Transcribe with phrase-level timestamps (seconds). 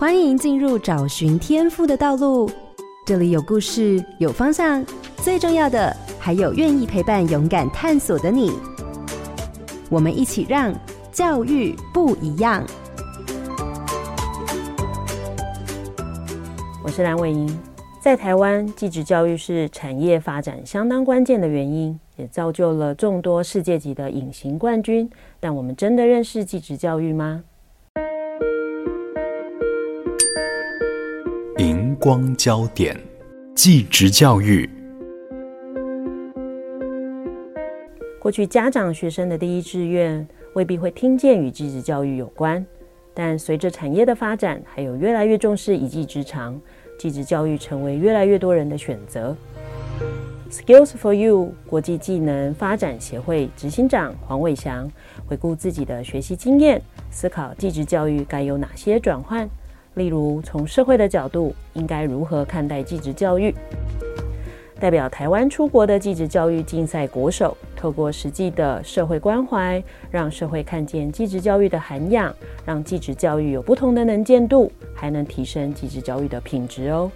[0.00, 2.48] 欢迎进入找寻天赋的道路。
[3.04, 4.86] 这里有故事，有方向，
[5.16, 8.52] 最重要的还有愿意陪伴、勇敢探索的你。
[9.90, 10.72] 我们一起让
[11.10, 12.64] 教育不一样。
[16.84, 17.58] 我是蓝伟英。
[18.00, 25.10] 在台湾，技职教育是产业发展相当关键的原因，也造就了众多世界级的隐形冠军。
[25.40, 27.42] 但我们真的认识技职教育吗？
[32.00, 32.96] 光焦点，
[33.56, 34.70] 技职教育。
[38.20, 40.24] 过去家长、学生的第一志愿
[40.54, 42.64] 未必会听见与技职教育有关，
[43.12, 46.58] 但随着产业的发展，还有越来越重视一技之长。
[46.96, 49.36] 技职教育成为越来越多人的选择。
[50.52, 54.88] Skills for You 国际技能发展协会执行长黄伟翔
[55.26, 59.50] 回顾自己的学习经验，思考技职教育该有哪些转换。
[59.98, 63.54] 例如，从社会的角度，应该如何看待技职教育？
[64.80, 72.32] 代表台湾出国的技职教育竞赛国手，透过实际的社会关怀，让社会看见技职教育的涵养，
[72.64, 77.10] 让技职教育有不同的能见度，还能提升技职教育的品质哦。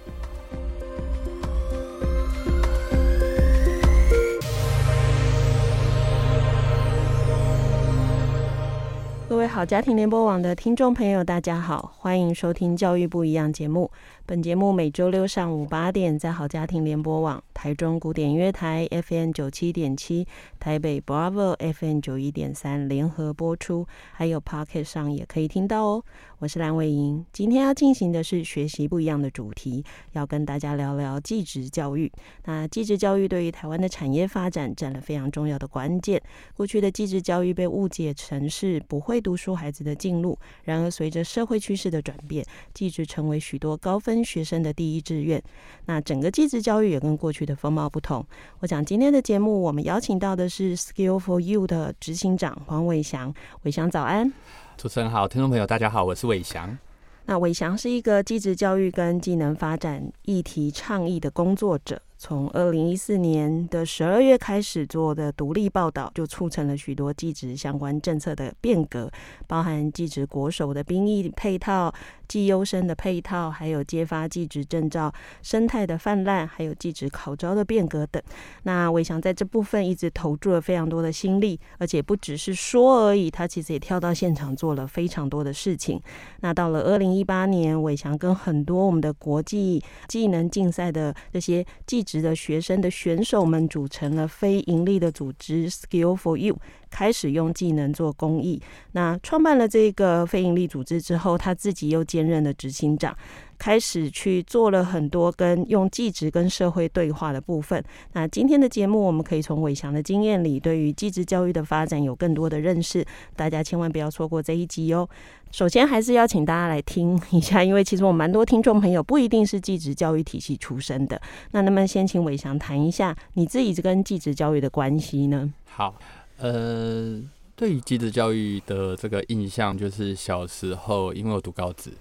[9.33, 13.89] 各位好，家庭联播网的听众朋友，大家好，欢迎收听《教育不一样》节目。
[14.25, 20.25] 本节目每周六上午八点在好家庭联播网、台中古典音乐台 FM 九七点七、
[20.61, 26.05] 台北 Bravo FM 九一点三联合播出，还有 Pocket 上也可以听到哦。
[26.39, 32.09] 我是蓝伟莹，今天要进行的是学习不一样的主题，要跟大家聊聊技职教育。
[32.45, 36.21] 那技职教育对于台湾的产业发展占了非常重要的关键。
[36.55, 44.12] 过去的技职教育被误解成是不会读书孩子的进路，然而随着社会趋势的转变，技职成为许多高分。
[44.13, 45.41] 跟学生的第一志愿，
[45.85, 48.23] 那整个技职教育也跟过去的风貌不同。
[48.59, 53.33] 我想今天的节目，我们邀请到的是 Skill for You 的执行长黄伟翔。
[53.63, 54.31] 伟翔早安，
[54.77, 56.77] 主持人好，听众朋友大家好，我是伟翔。
[57.25, 61.99] 那伟翔是一个技职教育跟技能发展议题倡议的工作者。
[62.23, 69.11] 从二零一四年的十二月开始做的独立报道，就促成了许多技职相关政策的变革，
[69.45, 71.93] 包含技职国手的兵役配套、
[72.25, 78.23] 技优生的配套，还有揭发技职证照生态的泛滥，还有技职考招的变革等。
[78.63, 85.99] 那伟翔在这部分一直投注了非常多的心力，而且不只是说而已，他其实也跳到现场做了非常多的事情。
[86.39, 96.57] 那到了二零一八年，伟翔跟很多我们的国际技能竞赛的这些技职的学生的选手们组成了非盈利的组织 Skill for You，
[96.89, 98.61] 开始用技能做公益。
[98.91, 103.15] 那创办了这个非盈利组织之后，他自己又兼任了执行长，
[103.63, 107.81] 开始去做了很多跟用技职跟社会对话的部分。
[108.11, 113.05] 那今天的节目，我们可以从伟翔的经验里，对于技职教育的发展有更多的认识。
[113.37, 115.07] 大家千万不要错过这一集哦。
[115.49, 121.21] 首先，还是邀请大家来听一下，因为其实我蛮多听众朋友不一定是技职教育体系出身的。
[121.51, 125.49] 那能不能先请伟翔谈一下你自己跟技职教育的关系呢？
[125.63, 125.95] 好，
[126.37, 127.17] 呃，
[127.55, 131.91] 对于技职教育的这个印象，就是小时候因为我读高职，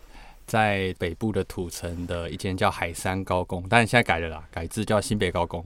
[0.52, 5.64] 在北部的土城的一间叫海山高工，但是现在改了啦，改制叫新北高工。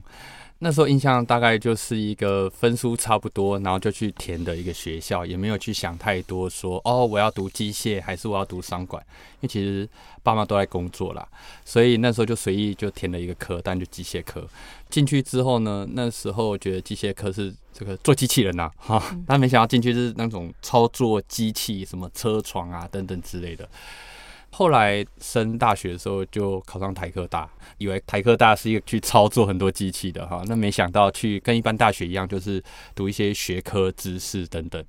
[0.60, 9.04] 那时候印象大概就是一个分数差不多，然后就去填的一个学校，也没有去想太多说，哦，我要读机械还是我要读商管，
[9.40, 9.88] 因为其实
[10.22, 11.26] 爸妈都在工作啦，
[11.64, 14.46] 所以那时候就随意就填了一个科，但就机械科。
[14.88, 23.68] 进去之后呢，那时候觉得机械科是这个做机器人呐、啊，哈，但没想到进去是那种操作机器，什么车床啊等等之类的。
[24.50, 27.48] 后来升大学的时候就考上台科大，
[27.78, 32.62] 以为台科大是一个去操作很多机器的哈，那没想到去跟一般大学一样，就是
[32.94, 34.82] 读一些学科知识等等。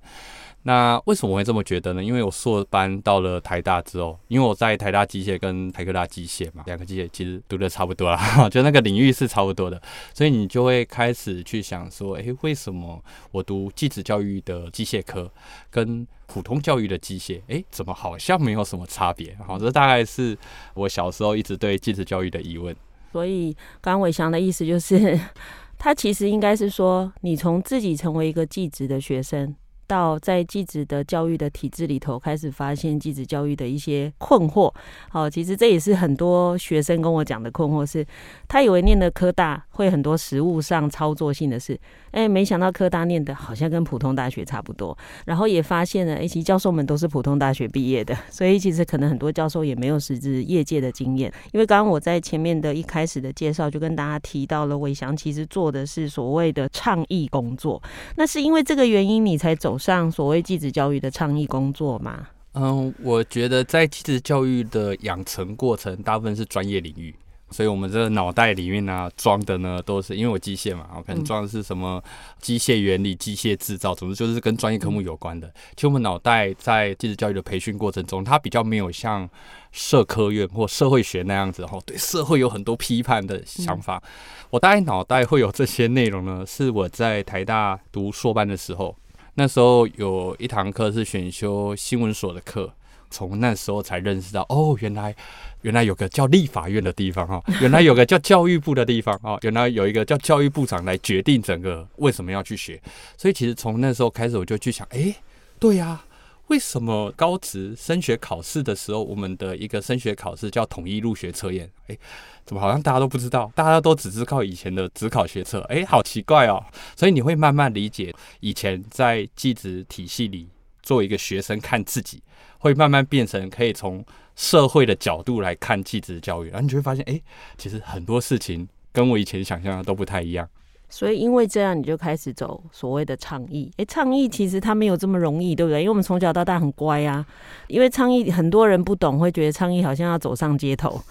[0.67, 2.03] 那为什么会这么觉得呢？
[2.03, 8.19] 因为我硕班到了台大之后，因为我在台大机械跟台科大机械嘛，两个机械其实读的差不多啦，
[8.51, 9.81] 就那个领域是差不多的，
[10.13, 13.01] 所以你就会开始去想说，诶，为什么
[13.31, 15.31] 我读技职教育的机械科
[15.69, 19.33] 跟普通教育的机械，诶，怎么好像没有什么差别？
[19.47, 20.38] 好，这大概是
[20.74, 22.75] 我小时候一直对技职教育的疑问。
[23.13, 25.18] 所以刚伟翔的意思就是，
[25.80, 29.56] 他其实应该是说，你从自己成为一个技职的学生。
[29.88, 34.72] 到在技职的教育的体制里头，开始发现技职教育的一些困惑。
[35.10, 38.07] 好，其实这也是很多学生跟我讲的困惑是，是
[38.48, 41.80] 他以为念的科大会很多实务上操作性的事，
[42.12, 44.95] 哎，没想到科大念的好像跟普通大学差不多。
[45.25, 51.31] 然后也发现了，哎，其实教授们都是普通大学毕业的，所以其实可能很多教授也没有实质业界的经验。
[51.54, 57.81] 因为刚刚我在前面的一开始的介绍就跟大家提到了，伟翔其实做的是所谓的倡议工作，
[58.16, 62.27] 那是因为这个原因你才走上所谓继职教育的倡议工作吗？
[62.53, 67.15] 嗯，我觉得在继职教育的养成过程，大部分是专业领域。
[67.50, 72.03] 所以，我们这个脑袋里面呢、啊，装的呢，都是因为我机械嘛，我可能装的是什么
[72.41, 75.47] 机械原理、机械制造，总之就是跟专业科目有关的。
[75.74, 79.29] 其实，我们脑袋在继职教育的培训过程中，它比较没有像
[79.71, 84.03] 社科院或社会学那样子，吼，对社会有很多批判的想法。
[84.50, 88.94] 我大概脑袋会有这些内容呢，是我在台大读硕班的时候，
[89.39, 92.74] 那时候有一堂课是选修新闻所的课。
[93.10, 95.16] 从那时候才认识到，哦，原来
[95.62, 102.81] 原来有个叫立法院的地方哦， 原来有个叫教育部的地方哦，原来有一个叫教育部长来决定整个为什么要去学。
[103.16, 105.16] 所以其实从那时候开始，我就去想，哎，
[105.57, 106.04] 对呀，
[106.47, 111.69] 为什么高职升学考试的时候，我们的一个升学考试叫统一入学测验？
[111.88, 111.97] 哎，
[112.45, 113.51] 怎么好像大家都不知道？
[113.55, 116.63] 大家都只知道以前的职考学测，哎，好奇怪哦。
[116.95, 120.49] 所以你会慢慢理解，以前在技职体系里。
[120.83, 122.23] 做一个学生看自己，
[122.59, 124.01] 会慢慢变成可以从
[124.38, 127.21] 社会的角度来看技职教育，然后你就会发现，哎，
[127.57, 130.47] 其实很多事情跟我以前想象的都不太一样。
[130.89, 133.72] 所以因为这样，你就开始走所谓的倡议。
[133.78, 135.81] 诶，倡议其实它没有这么容易，对不对？
[135.81, 137.25] 因为我们从小到大很乖啊。
[137.68, 141.01] 因为倡议很多人不懂，会觉得倡议好像要走上街头，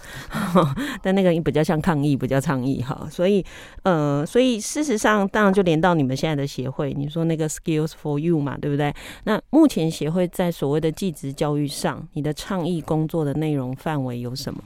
[1.03, 3.07] 但那个比较像抗议，不叫倡议哈。
[3.11, 3.45] 所以，
[3.83, 8.91] 呃，所以事实上，当然就连到你们现在的协会，你说那个 Skills for You 嘛，对不对？
[9.25, 14.59] 那目前协会在所谓的技职教育上，你的倡议工作的内容范围有什么？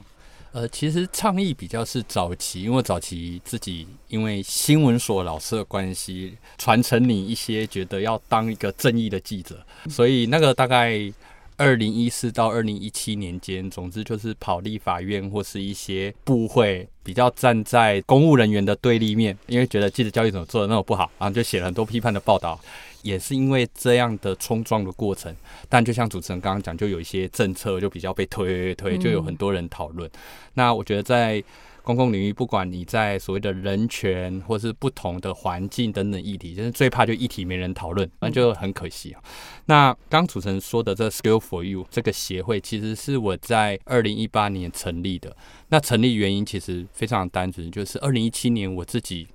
[0.53, 10.99] 呃，其实倡议比较是早期，因为早期自己因为新闻所老师的关系，传承你一些觉得要当一个正义的记者，所以那个大概
[11.55, 22.59] 二零一四到二零一七年间，总之就是跑立法院或是一些部会，比较站在公务人员的对立面，因为觉得记者教育怎么做的那么不好，然后就写了很多批判的报道。
[23.03, 25.35] 也是因为这样的冲撞的过程，
[25.69, 30.09] 但就像主持人刚刚讲，就有一些政策就比较被推推，就有很多人讨论。
[30.09, 30.19] 嗯。
[30.55, 31.43] 那我觉得在
[31.83, 39.21] 公共领域，不管你在所谓的人权或是不同的环境等等议题，就是最怕就议题没人讨论，那就很可惜啊。
[39.65, 45.35] 那刚主持人说的这 Skill for You 这个协会，其实是我在二零一八年成立的。
[45.69, 49.27] 那成立原因其实非常单纯，就是二零一七年我自己。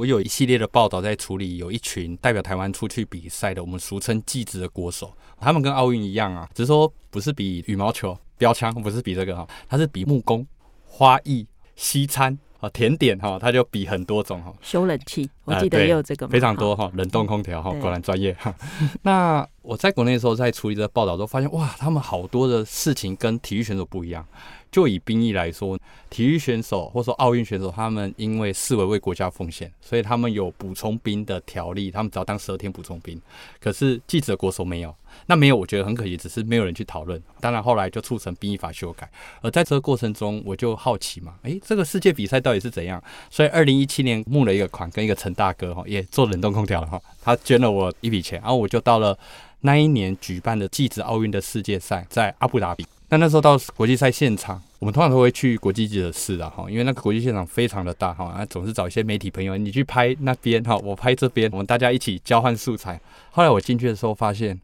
[0.00, 10.46] 我有一系列的报道在处理，有一群代表台湾出去比赛的，我们俗称技职的国手，他们跟奥运一样啊，只是说不是比羽毛球、标枪，不是比这个哈，他是比木工、
[10.86, 14.50] 花艺、西餐啊、甜点哈，他就比很多种哈。
[14.62, 18.54] 修冷气，我记得也有这个，非常多哈，冷冻空调哈，果然专业哈。
[19.02, 24.26] 那我在国内的时候在处理这个报道，都发现哇，他们好多的事情跟体育选手不一样。
[24.70, 25.78] 就以兵役来说，
[26.08, 33.20] 体育选手或说奥运选手，他们因为视为为国家奉献，所以他们有补充兵的条例，他们只要当十二天补充兵。
[33.60, 34.94] 可是记者国手没有，
[35.26, 37.20] 那没有，我觉得很可惜，只是没有人去讨论。
[37.40, 39.10] 当然后来就促成兵役法修改。
[39.42, 43.02] 而在这个过程中，我就好奇嘛，诶，这个世界比赛到底是怎样？
[43.28, 49.18] 所以二零一七年募了一个款，跟一个陈大哥哈，也做冷冻空调了哈，他捐了我一笔钱，然后我就到了
[49.62, 52.86] 那一年举办的技职奥运的世界赛，在阿布达比。
[53.12, 63.00] 那那时候到国际赛现场，我们通常都会去国际记者室的哈，因为那个国际现场非常的大哈，啊，总是找一些媒体朋友，你去拍那边哈，我拍这边，我们大家一起交换素材。
[63.32, 64.60] 后来我进去的时候发现，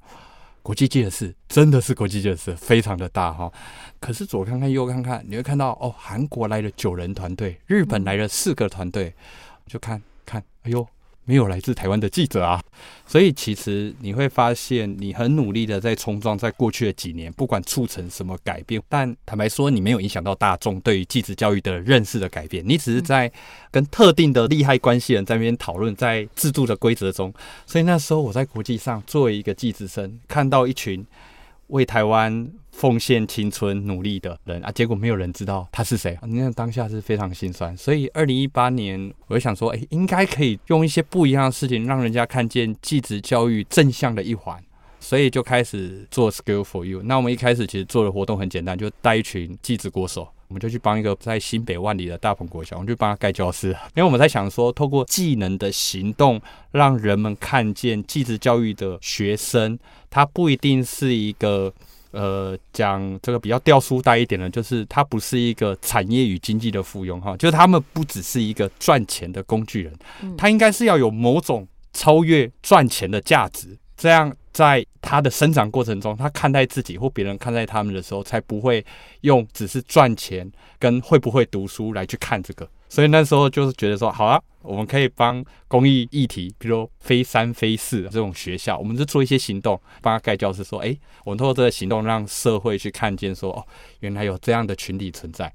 [0.62, 3.52] 国际记者室真的是国际记者室，非常的大哈。
[3.98, 9.12] 可是左看看右看看，你会看到哦，韩国来了九人团队，日本来了四个团队，
[9.66, 10.86] 就看看，哎呦。
[11.26, 12.62] 没有来自台湾的记者啊，
[13.04, 23.30] 所以其实你会发现，你很努力的在冲撞，在过去的几年，不管促成什么改变，但坦白说，你没有影响到大众对于技职教育的认识的改变，你只是在
[23.70, 27.34] 跟特定的利害关系人在那边讨论，在制度的规则中。
[27.66, 31.04] 所以那时候我在国际上作为一个技职生，看到一群
[31.66, 32.48] 为台湾。
[32.76, 36.16] 奉献青春努力的人啊，结果没有人知道他是谁。
[36.24, 37.74] 你看当下是非常心酸。
[37.74, 44.62] 所以二零一八年，我就想说，哎，应该可以用一些不一样的事情，让人家看见技职教育正向的一环。
[45.00, 47.00] 所以就开始做 Skill for You。
[47.02, 53.68] 那我们一开始其实做的活动很简单，就带一群技职国手我们就去帮一个在新北万里的大鹏国小，我们就帮他盖教室。
[53.94, 56.40] 因为我们在想说，透过技能的行动，
[56.72, 59.78] 让人们看见技职教育的学生，
[60.10, 61.72] 他不一定是一个
[62.16, 69.92] 呃讲这个比较掉书袋一点的，就是他不是一个产业与经济的附庸哈，就是他们不只是一个赚钱的工具人，
[70.36, 74.34] 他应该是要有某种超越赚钱的价值，这样。
[74.56, 78.82] 在他的生长过程中，他看待自己或别人看待他们的时候，才不会
[79.20, 82.66] 用只是赚钱跟会不会读书来去看这个。
[82.88, 93.64] 所以那时候就是觉得说，好啊，我们可以帮公益议题，比如非三非四这种学校，我们就做一些行动，帮他盖教室，说，哎，我们通过这个行动，让社会去看见说，哦，
[94.00, 95.52] 原来有这样的群体存在。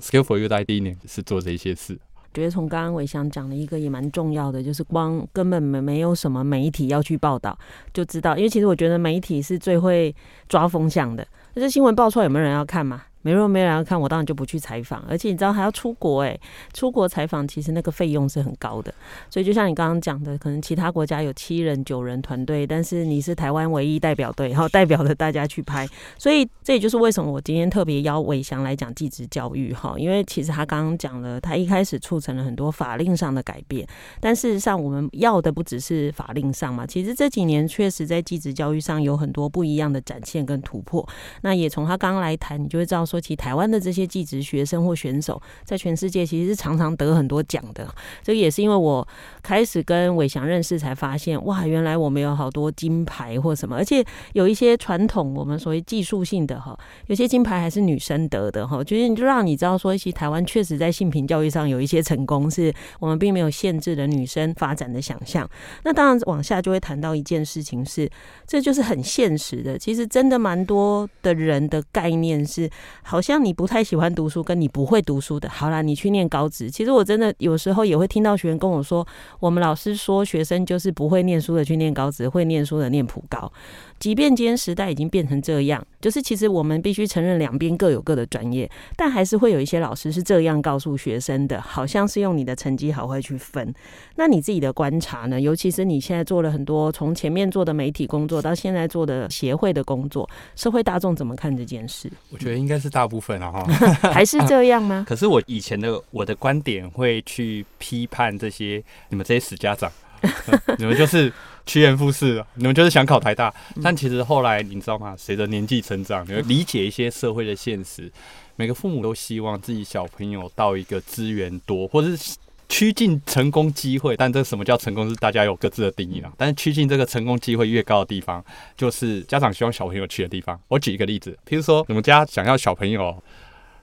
[0.00, 1.98] Skill for You 在第一年是做这些事。
[2.34, 7.58] 觉得从刚刚伟翔讲的一个也蛮重要的，就是光根本没没有什么媒体要去报道，
[7.92, 10.14] 就知道，因为其实我觉得媒体是最会
[10.48, 13.02] 抓风向的，这新闻爆出来有没有人要看嘛？
[13.22, 15.02] 没若没人要看，我当然就不去采访。
[15.08, 16.38] 而且你知道还要出国诶，
[16.72, 18.92] 出国采访其实那个费用是很高的。
[19.30, 25.86] 所以就像你刚刚讲的，可能其他国家有七人九人团队，但是你是台湾唯一代表队，然后代表着大家去拍。
[26.18, 33.86] 所以这也就是为什么我今天特别邀伟翔来讲继职教育哈，因为其实他刚刚讲了，他一开始促成了很多法令上的改变，
[34.20, 41.08] 但事实上我们要的不只是法令上嘛，其实这几年确实在继职教育上有很多不一样的展现跟突破。
[41.42, 43.06] 那也从他刚刚来谈，你就会知道。
[43.12, 47.86] 说起台湾的这些技职学生或选手，在全世界其实是常常得很多奖的。
[48.22, 49.06] 这个也是因为我
[49.42, 54.02] 开始跟伟翔认识，才发现哇，原来我们有好多金牌或什么，而且
[54.32, 56.74] 有一些传统我们所谓技术性的哈，
[57.08, 58.82] 有些金牌还是女生得的哈。
[58.82, 65.46] 就是就让你知道说，其实台湾确实在性平教育上有一些成功，是我们并没有限制了女生发展的想象。
[65.84, 68.08] 那当然往下就会谈到一件事情是，
[68.46, 69.78] 这就是很现实的。
[69.78, 72.70] 其实真的蛮多的人的概念是。
[73.02, 76.70] 好像你不太喜欢读书，跟你不会读书的，好啦，你去念高职。
[76.70, 79.06] 其实我真的有时候也会听到学员跟我说，
[79.40, 83.52] 我们老师说学生就是不会念书的去念高职，会念书的念普高。
[83.98, 93.72] 即便今天时代已经变成这样，就是其实我们必须承认两边各有各的专业，但还是会有一些老师是这样告诉学生的，好像是用你的成绩好坏去分。
[94.16, 95.40] 那你自己的观察呢？
[95.40, 102.10] 尤其是你现在做了很多从前面做的媒体工作到现在做的协会的工作，社会大众怎么看这件事？
[102.30, 103.64] 我觉得应该是大部分啊，哈，
[104.12, 105.04] 还是这样吗？
[105.08, 109.90] 可是我以前的我的观点会去批判这些你们这些死家长。
[110.78, 111.32] 你们就是
[111.66, 115.16] 趋炎附势，你们就是想考台大，但其实后来你知道吗？
[115.18, 118.08] 随着年纪成长，你会理解一些社会的现实。
[118.54, 122.36] 每个父母都希望自己小朋友到一个资源多，或者是
[122.72, 124.16] 趋近成功机会。
[124.16, 126.32] 但这什么叫成功，是大家有各自的定义啦。
[126.38, 128.42] 但是趋近这个成功机会越高的地方，
[128.74, 130.58] 就是家长希望小朋友去的地方。
[130.68, 133.22] 我举一个例子，譬如说，你们家想要小朋友。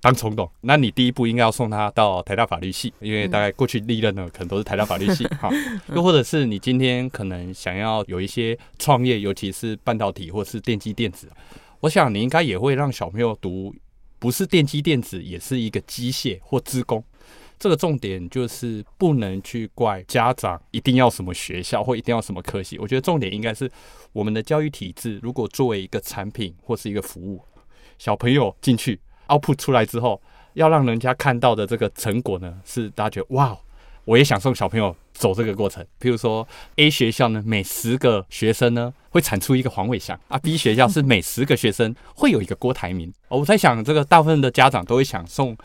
[0.01, 5.25] 当冲动，那你第一步应该要送他到台大法律系，因为大概过去历任呢可能都是台大法律系。
[5.41, 5.49] 哈，
[5.93, 11.29] 又或者是你今天可能想要有一些创业，尤其是半导体或是电机电子，
[11.81, 13.75] 我想你应该也会让小朋友读，
[14.19, 17.03] 不是电机电子，也是一个机械或资工。
[17.59, 23.69] 这个重点就是不能去怪家长一定要什么学校或一定要什么科系，我觉得重点应该是
[24.13, 27.43] 我们的教育体制，如果作为一个产品或是一个服务，
[27.97, 28.99] 小朋友进去。
[29.29, 30.19] output 出来之后，
[30.53, 33.55] 要让人家看到的这个成果呢，是大家觉得哇，
[34.03, 35.85] 我也想送小朋友走这个过程。
[36.01, 36.47] 譬如说
[36.77, 43.13] ，A 学校呢，每十个学生呢会产出一个黄伟翔啊；B 学校是每十个学生会有一个郭台铭。
[43.27, 45.55] 我在想，这个大部分的家长都会想送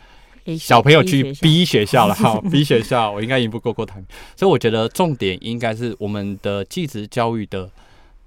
[0.57, 4.05] 小朋友去 B 学校了哈， B 学校我应该赢不过郭台铭。
[4.35, 7.69] 所以我觉得重点应该是我们的继职教育的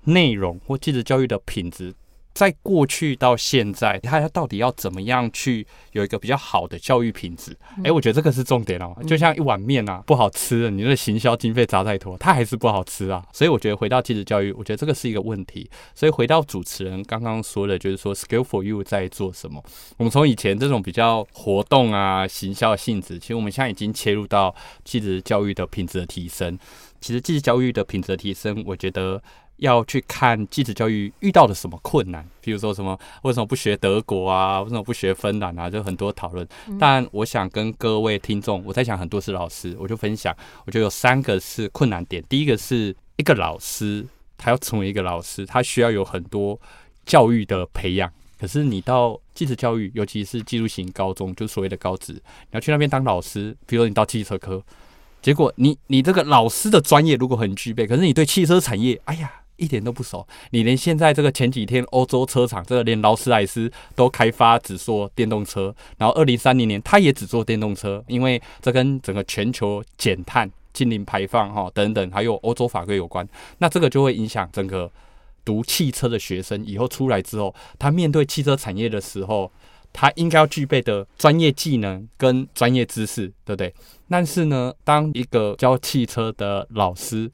[0.04, 1.94] 内容或继职教育的品质。
[2.38, 7.58] 在过去到现在，他到底要怎么样去有一个比较好的教育品质？
[7.82, 8.94] 哎，我觉得这个是重点哦。
[9.08, 13.26] 就像一碗面啊，不好吃，你的行销经费砸再多，它还是不好吃啊。
[13.32, 15.68] 所以我觉得回到技职教育，我觉得这个是一个问题。
[15.96, 19.60] 所以回到主持人刚刚说的，就是说 Skill for You 在做什么？
[19.96, 24.54] 我们从以前这种比较活动啊、行销的性质，其实我们现在已经切入到
[24.84, 26.56] 技职教育的品质的提升。
[27.00, 29.20] 其实技职教育的品质的提升，我觉得。
[29.58, 36.46] 要去看继子教育遇到了什么困难，比如说什么为什么不学德国啊，为什么不学芬兰啊，就很多讨论。
[36.78, 40.34] 但我想跟各位听众，我在想很多是老师，我就分享，
[40.64, 42.22] 我觉得有三个是困难点。
[42.28, 46.58] 第一个是一个老师，他要成为一个老师，他需要有很多
[47.04, 48.10] 教育的培养。
[48.40, 54.62] 可是你到技职教育，尤其是技术型高中，就所谓的高职，你要去那边当老师，比如说你到汽车科，
[55.20, 59.32] 结果你你这个老师的专业如果很具备，可是你对汽车产业，哎呀。
[59.58, 60.26] 一点都不熟。
[60.52, 73.28] 你连现在这个前几天欧洲车厂这个连劳斯莱斯都开发只做电动车，然后二零三零年它也只做电动车，因为这跟整个全球减碳、净零排放哈等等，还有欧洲法规有关。
[73.58, 74.90] 那这个就会影响整个
[75.44, 79.52] 读汽车的学生以后出来之后，他面对汽车产业的时候。
[79.90, 83.74] 他应该要具备的专业技能跟专业知识，对不对？
[84.06, 87.28] 但是呢，当一个教汽车的老师，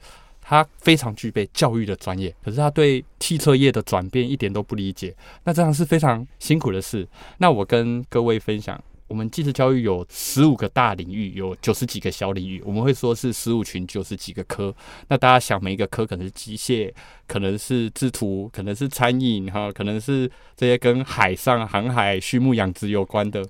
[0.44, 7.08] 他非常具备教育的专业，可是他对汽车业的转变一点都不理解，那这样是非常辛苦的事。
[7.38, 8.80] 那我跟各位分享。
[9.06, 12.60] 我们技职教育有十五个大领域，有九十几个小领域。
[12.64, 14.74] 我们会说是十五群九十几个科。
[15.08, 16.90] 那大家想，每一个科可能是机械，
[17.28, 23.46] 可能是制图，可能是餐饮，哈，可能是这些跟海上航海、畜牧养殖有关的。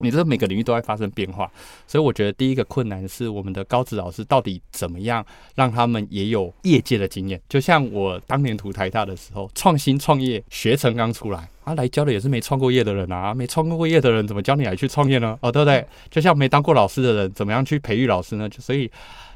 [0.00, 1.50] 你这每个领域都在发生变化，
[1.86, 5.24] 所以我觉得第一个困难是我们的高职老师到底怎么样
[5.54, 7.40] 让他们也有业界的经验。
[7.48, 15.38] 就像我当年读台大的时候，创新创业学程刚出来，啊，来教的也是没创过业的人啊，没创过业的人怎么教你来去创业呢？
[15.40, 15.82] 哦，对不对？
[16.10, 18.46] 就像没当过老师的人，怎么样去培育老师呢？
[18.50, 18.90] 就所以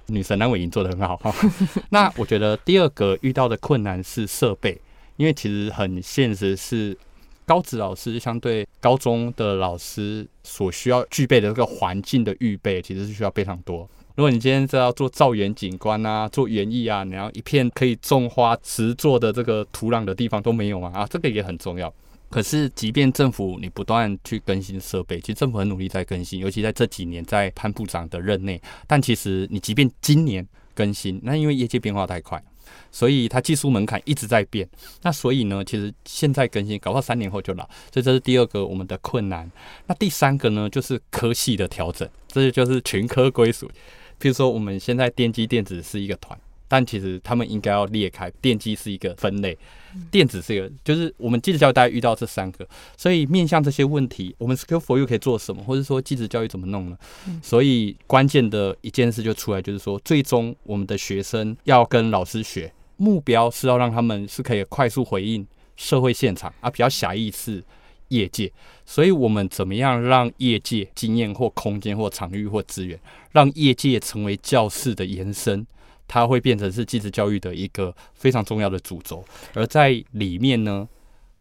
[0.08, 1.34] 女神蓝伟莹做的很好哈。
[1.88, 4.78] 那我觉得第二个遇到的困难是设备，
[5.16, 6.94] 因为其实很现实是。
[7.50, 13.78] 高职老师相对高中的老师所需要具备的这个环境的预备，其实是需要非常多。
[14.14, 21.92] 如果你今天是要做造园景观啊，做园艺啊，然后一片可以种花、植作的这个土壤的地方都没有啊，啊，这个也很重要。
[22.28, 32.40] 可是，即便政府你不断去更新设备，其实政府很努力在更新，尤其在这几年在潘部长的任内，但其实你即便今年更新，那因为业界变化太快。
[32.90, 34.68] 所以它技术门槛一直在变，
[35.02, 39.50] 那所以呢，其实现在更新，搞不好三年后就老，所以这是第二个我们的困难。
[39.86, 43.70] 那第三个呢，就是科系的调整，这就是群科归属。
[44.20, 46.38] 譬如说，我们现在电机电子是一个团，
[46.70, 49.58] 但其实他们应该要裂开，电机是一个分类，
[50.08, 52.64] 电子是一个，就是我们技职教育大概遇到这三个，
[52.96, 56.96] 所以面向这些问题，我们 Skill for You 可以做什么，或者说技职教育怎么弄呢？
[57.42, 62.72] 所以关键的一件事就出来，就是说，最终我们的学生要跟老师学。
[62.96, 67.64] 目标是要让他们是可以快速回应社会现场，啊比较狭义是
[68.08, 68.52] 业界。
[68.84, 73.00] 所以，我们怎么样让业界经验或空间或场域或资源，
[73.32, 75.66] 让业界成为教室的延伸，
[76.12, 79.24] 它会变成是继职教育的一个非常重要的主轴。
[79.54, 80.88] 而在里面呢，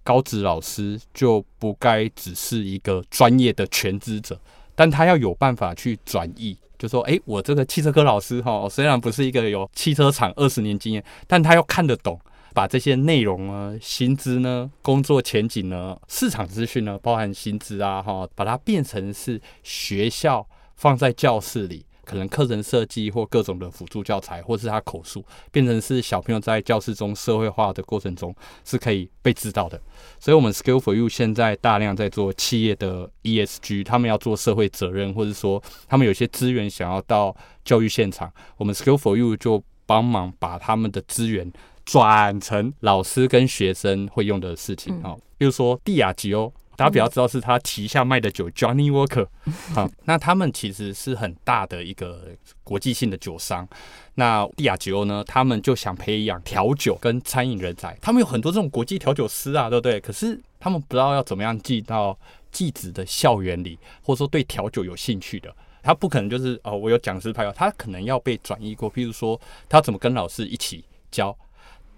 [0.04, 4.40] 高职老师就不该只是一个专业的全职者，
[4.76, 6.56] 但他要有办法去转译。
[6.78, 12.18] 就说，哎，我这个汽车科老师哈，虽然不是一个有汽车厂二十年经验，但他要看得懂，
[12.54, 21.84] 把这些内容呢、薪资呢、工作前景呢、市场资讯呢，包含薪资啊哈，把它变成是学校放在教室里。
[22.10, 29.80] 可能课程设计或各种的辅助教材，或是他口述，变成是小朋友在教室中社会化的过程中是可以被知道的。
[30.20, 41.54] 所以，我们 Skill for You 现在大量在做企业的 ESG，他们要做社会责任，或者说他们有些资源想要到教育现场，我们 Skill for You 就帮忙把他们的资源
[41.86, 46.52] 转成老师跟学生会用的事情啊，比如说蒂亚吉欧。
[46.80, 49.28] 大家比较知道是他旗下卖的酒，Johnny Walker，
[49.76, 52.30] 好，那他们其实是很大的一个
[52.64, 53.68] 国际性的酒商。
[54.16, 60.00] 那帝亚吉欧呢，他们就想培养调酒跟餐饮人才，他们有很多这种国际调酒师啊，对不对？
[60.00, 62.18] 可是他们不知道要怎么样进到
[62.50, 69.38] 继子的校园里，或者说对调酒有兴趣的，他不可能就是哦，我有讲师派，他可能要被转移过，譬如说
[69.68, 71.38] 他怎么跟老师一起教。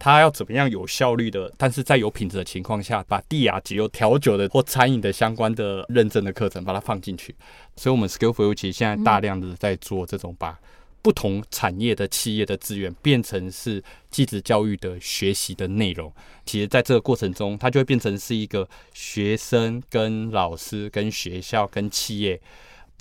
[0.04, 7.36] 他要怎么样有效率的，但是在有品质的情况下，把地亚吉欧调酒的或餐饮的相关的认证的课程把它放进去。
[7.76, 10.60] 所以，我们 Skillful 其实现在大量的在做这种把
[11.04, 16.12] 不同产业的企业的资源变成是继职教育的学习的内容。
[16.48, 22.42] 其实，在这个过程中，它就会变成是一个学生跟老师跟学校跟企业。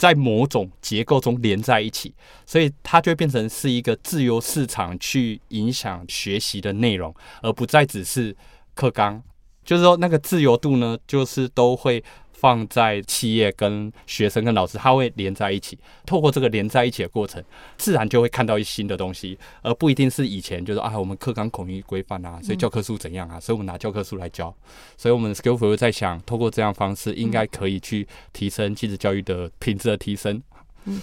[0.00, 2.14] 在某种结构中连在一起，
[2.46, 8.34] 所以它就会变成是一个自由市场去影响学习的内容，而不再只是
[8.74, 9.22] 课纲。
[9.62, 12.02] 就是说，那个自由度呢，就是都会。
[12.40, 15.78] 放在企业跟学生跟老师，他会连在一起。
[16.06, 17.44] 透过这个连在一起的过程，
[17.76, 24.54] 自然就会看到一新的东西，而不一定是以前就是啊，我们课纲统一规范啊，所以教科书怎样啊，所以我们拿教科书来教。
[24.96, 30.42] 所以我们 Skill for You 在想，透过这样方式，应该可以去提升技职教育的品质的提升。
[30.86, 31.00] 嗯，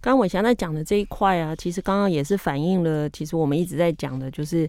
[0.00, 4.68] 刚刚伟翔在讲的这一块啊，其实刚刚也是反映了，其实我们一直在讲的，就是。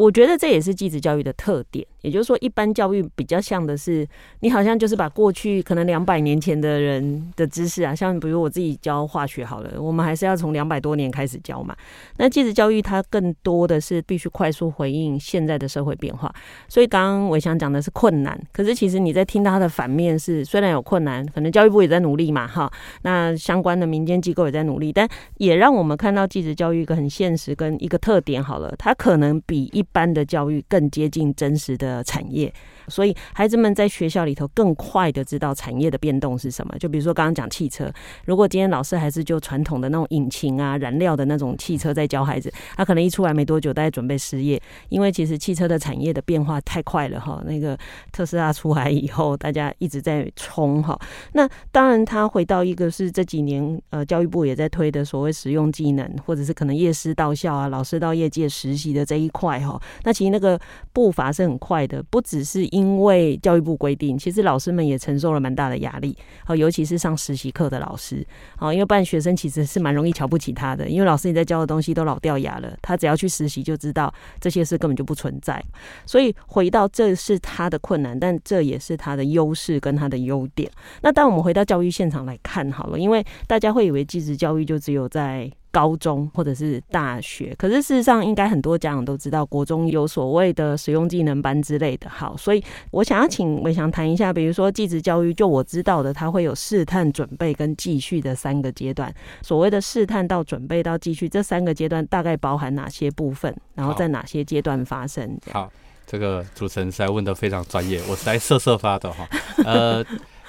[0.00, 1.86] 我觉得这也是继职教育的特点。
[2.00, 4.08] 也就是说，一般教育比较像的是，
[4.40, 11.76] 你好像就是把过去可能两百年前的人的知识啊，像比如我自己教化学好了，我们还是要从两百多年开始教嘛。
[12.16, 16.34] 那继职教育它更多的是必须快速回应现在的社会变化。
[16.66, 32.00] 所以刚刚我想讲的是困难，可是其实你在听到它的反面是，虽然有困难，可能教育部也在努力嘛，哈，那相关的民间机构也在努力，但也让我们看到继职教育一个很现实跟一个特点好了，它可能比一般的教育更接近真实的。
[32.10, 32.52] 产业，
[32.88, 36.76] 所以孩子们在学校里头更快的知道产业的变动是什么。
[36.78, 37.92] 就比如说刚刚讲汽车，
[38.24, 47.42] 如果今天老师还是就传统的那种引擎啊、燃料的那种汽车在教孩子，他可能一出来没多久，大家准备失业，因为其实汽车的产业的变化太快了哈。
[47.46, 47.78] 那个
[48.10, 50.98] 特斯拉出来以后，大家一直在冲哈。
[51.34, 59.79] 那当然，他回到一个是这几年呃教育部也在推的所谓实用技能，或者是可能业师到校啊，老师到业界实习的这一块哈。
[60.04, 60.56] 那其实那个
[60.92, 61.80] 步伐是很快。
[61.86, 68.24] 的不只是因为教育部规定，其实老师们也承受了蛮大的压力，好，尤其是上实习课的老师，
[68.56, 75.62] 好，因为不然学生其实是蛮容易瞧不起他的，因为老师你在教的东西都老掉牙了，他只要去实习就知道这些事根本就不存在，
[76.06, 80.70] 所以回到这是他的困难，但这也是他的优势跟他的优点。
[81.02, 92.10] 那当我们回到教育现场来看好了，因为大家会以为技职教育就只有在高中或者是大学，可是事实上，应该很多家长都知道，国中有所谓的实用技能班之类的。
[92.10, 99.12] 好，所以我想要请伟翔谈一下，比如说继职教育，就我知道的，它会有试探、准备跟继续的三个阶段。
[99.42, 103.54] 所谓的试探到准备到继续这三个阶段，大概包含哪些部分？
[103.74, 105.38] 然后在哪些阶段发生？
[105.52, 105.70] 好，
[106.06, 109.28] 这个主持人实在问的非常专业，我实在瑟瑟发抖哈。
[109.64, 110.04] 呃。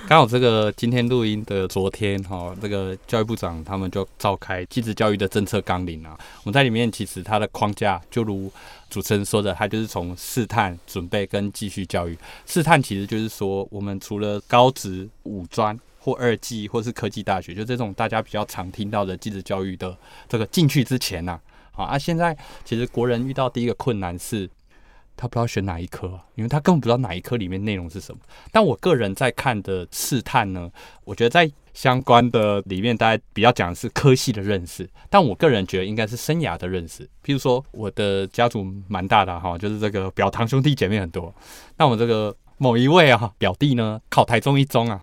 [0.07, 6.17] 刚好这个今天录音的昨天哈，这个教育部长他们就召开继职教育的政策纲领啊。
[6.43, 8.51] 我们在里面其实它的框架就如
[8.89, 12.17] 主持人说的，它就是从试探、准备跟继续教育。
[12.45, 19.95] 试探其实就是说，我们除了高职、五专或二技或是科技大学，就这种大家比较常听到的继职教育的
[20.27, 21.39] 这个进去之前呐，
[21.71, 24.49] 啊，啊，现在其实国人遇到第一个困难是。
[25.15, 28.19] 他不知道选哪一科，因为他根本不知道哪一科里面内容是什么。
[28.51, 30.69] 但我个人在看的试探呢，
[31.03, 34.89] 我觉得在相关的里面，大家比较讲的是科系的认识。
[35.09, 37.03] 但我个人觉得应该是生涯的认识。
[37.23, 41.33] 譬如说，我的家族蛮大的哈，就是这个表堂兄弟姐妹很多。
[41.77, 45.01] 那我这个某一位啊表弟呢，考台中一中啊，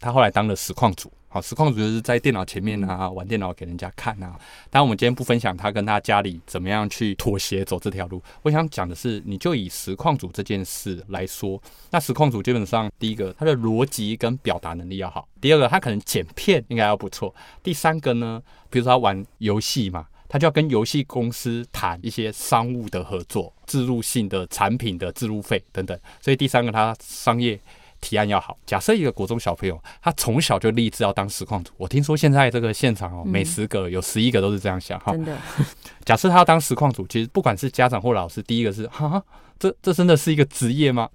[0.00, 1.12] 他后来当了实况主。
[1.32, 4.38] 好，实况组就是在电脑前面啊，玩电脑给人家看啊。
[4.68, 8.22] 当然，我们今天不分享他跟他家里怎么样去妥协走这条路。
[8.42, 11.58] 我想讲的是，你就以实况组这件事来说，
[11.90, 25.98] 那实况组基本上第一个，他的逻辑跟表达能力要好；第二个，他可能剪片应该要不错；第三个呢，比如说他玩游戏嘛，他就要跟游戏公司谈一些商务的合作、置入性的产品的置入费等等。
[26.20, 27.58] 所以第三个，他商业。
[28.02, 28.58] 提案要好。
[28.66, 31.72] 假设一个国中小朋友，他从小就立志要当实况主。
[31.78, 35.12] 我听说现在这个现场哦，每十个有十一个都是这样想哈。
[35.12, 35.38] 真的。
[36.04, 39.22] 假设他要当实况主，其实不管是家长或老师，第一个是哈，
[39.58, 41.08] 这这真的是一个职业吗？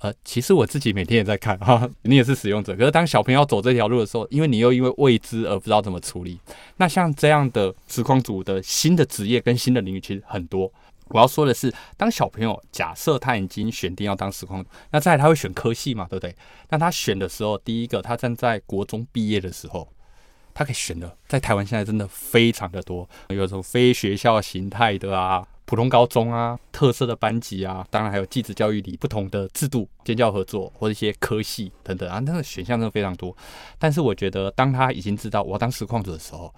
[0.00, 2.74] 呃，其实我自己每天也在看哈， 你也是使用者。
[2.76, 6.40] 可是当小朋友走这条路的时候，因为你又因为未知而不知道怎么处理。
[6.78, 10.72] 那像这样的实况组的新的职业跟新的领域其实很多。
[11.12, 16.34] 我要说的是，当小朋友假设他已经选定要当实况，那再他会选科系嘛，对不对？
[16.70, 19.88] 那他选的时候，第一个他站在国中毕业的时候，
[20.54, 33.36] 他可以选的，在台湾现在真的非常的多，有种非学校形态的啊，普通高中啊，特色的班级啊，当然还有技职教育里不同的制度、尖教合作或者一些科系等等啊，那个选项真的非常多。
[33.78, 36.54] 但是我觉得，当他已经知道我要当实况者的时候，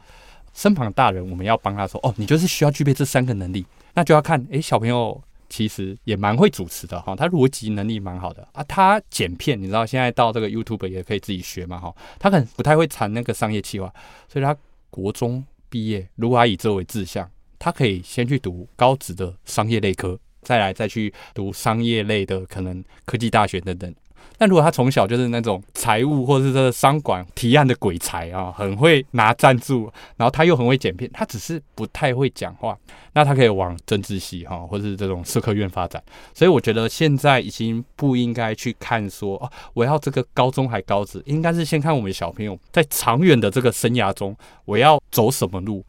[0.54, 3.66] 身旁的大人我们要帮他说，哦，你就是需要具备这三个能力。
[3.92, 13.92] 那就要看，诶、小朋友其实也蛮会主持的哈，他逻辑能力蛮好的啊，他剪片，你知道现在到这个 YouTube 也可以自己学嘛哈，他可能不太会谈那个商业企划，
[14.28, 14.56] 所以他
[14.90, 23.94] 国中毕业，如果他以这为志向，他可以先去读高职的商业类科，再来再去读商业类的可能科技大学等等。
[24.37, 32.76] 但如果他从小就是那种财务或者是这个商管提案的鬼才啊，很会拿赞助，然后他又很会剪片，他只是不太会讲话，
[33.12, 36.02] 那他可以往政治系哈，或是这种社科院发展。
[36.34, 45.84] 所以我觉得现在已经不应该去看说哦，我要这个高中还高职，应该是先看我们小朋友在长远的这个生涯中，我要走什么路。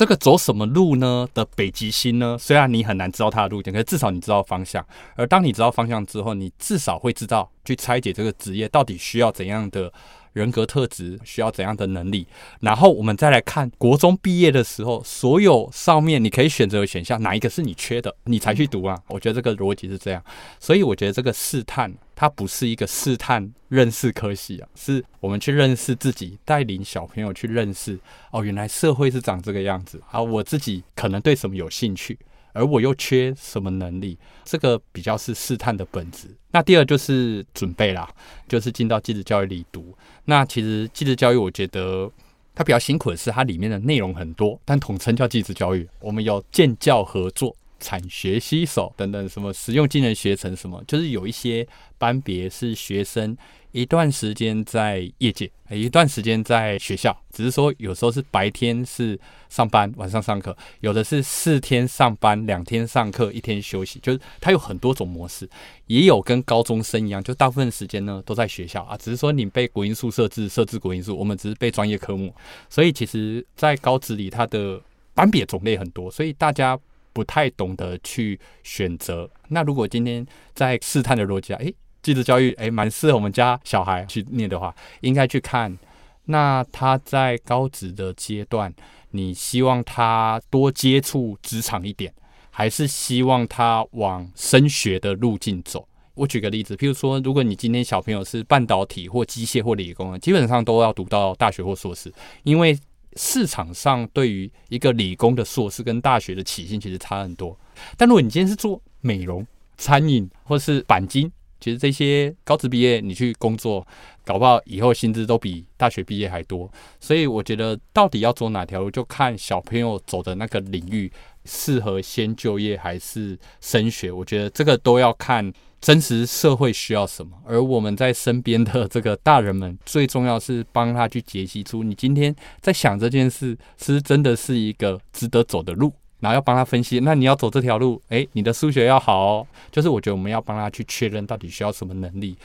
[0.00, 1.28] 这个走什么路呢？
[1.34, 2.34] 的北极星呢？
[2.40, 4.82] 虽然你很难知道它的路径，可是至少你知道方向。
[5.14, 9.92] 而当你知道方向之后，你至少会知道去拆解这个职业到底需要怎样的
[10.32, 12.26] 人格特质需要怎样的能力，
[12.60, 18.98] 然后我们再来看国中毕业的时候，所有上面你可以选择的选项，哪一个是你缺的，你才去读啊？
[19.08, 20.24] 我觉得这个逻辑是这样，
[20.58, 27.98] 所以我觉得这个试探它不是一个试探认识科系啊，是我们去认识自己，带领小朋友去认识
[28.30, 32.18] 哦，原来社会是长这个样子啊，我自己可能对什么有兴趣。
[32.52, 34.18] 而我又缺什么能力？
[34.44, 36.28] 这个比较是试探的本质。
[36.50, 38.06] 那第二就是准备啦，
[38.46, 39.96] 就是进到技职教育里读。
[40.26, 42.10] 那其实技职教育，我觉得
[42.54, 45.88] 它比较辛苦的是，它里面的内容很多，但统称叫技职教育。
[46.00, 51.66] 我们有建教合作、产学携手等等，什么实用技能学成什么，就是有一些
[51.98, 53.36] 班别是学生。
[53.72, 59.16] 一段时间在业界，一段时间在学校，只是说有时候是白天是
[59.48, 65.48] 上班，晚上上课；有的是四天上班，两天上课，一天休息，就是它有很多种模式。
[65.86, 72.34] 也有跟高中生一样，就大部分时间呢都在学校啊，只是说你被国英数设置设置国英数，我们只是背专业科目。
[72.68, 74.82] 所以其实，在高职里，它的
[75.14, 76.76] 班别种类很多，所以大家
[77.12, 79.30] 不太懂得去选择。
[79.48, 81.74] 那如果今天在试探的逻辑下，诶。
[82.02, 85.78] 技职教育，诶，蛮适合我们家小孩去念的话，应该去看。
[86.24, 88.72] 那他在高职的阶段，
[89.10, 92.10] 你希望他多接触职场一点，
[92.48, 95.86] 还是希望他往升学的路径走？
[96.14, 102.10] 我举个例子，譬如说，如果你今天小朋友是半导体或机械或理工，基本上都要读到大学或硕士，
[102.44, 102.78] 因为
[103.16, 107.58] 市场上对于一个理工的硕士跟大学的起薪其实差很多。
[107.96, 109.46] 但如果你今天是做美容、
[109.76, 113.86] 餐饮或是钣金，其实这些高职毕业，你去工作，
[114.24, 116.70] 搞不好以后薪资都比大学毕业还多。
[117.00, 121.12] 所以我觉得，到底要走哪条路，就看小朋友走的那个领域
[121.44, 124.10] 适合先就业还是升学。
[124.10, 127.36] 我觉得这个都要看真实社会需要什么。
[127.46, 135.92] 而我们在身边的这个大人们，最重要是帮他去解析出，你今天在想这件事，是真的是一个值得走的路。
[136.20, 139.46] 然后要帮他分析，那你要走这条路，诶，你的数学要好哦。
[139.72, 142.36] 就是我觉得我们要帮他去确认到底需要什么能力。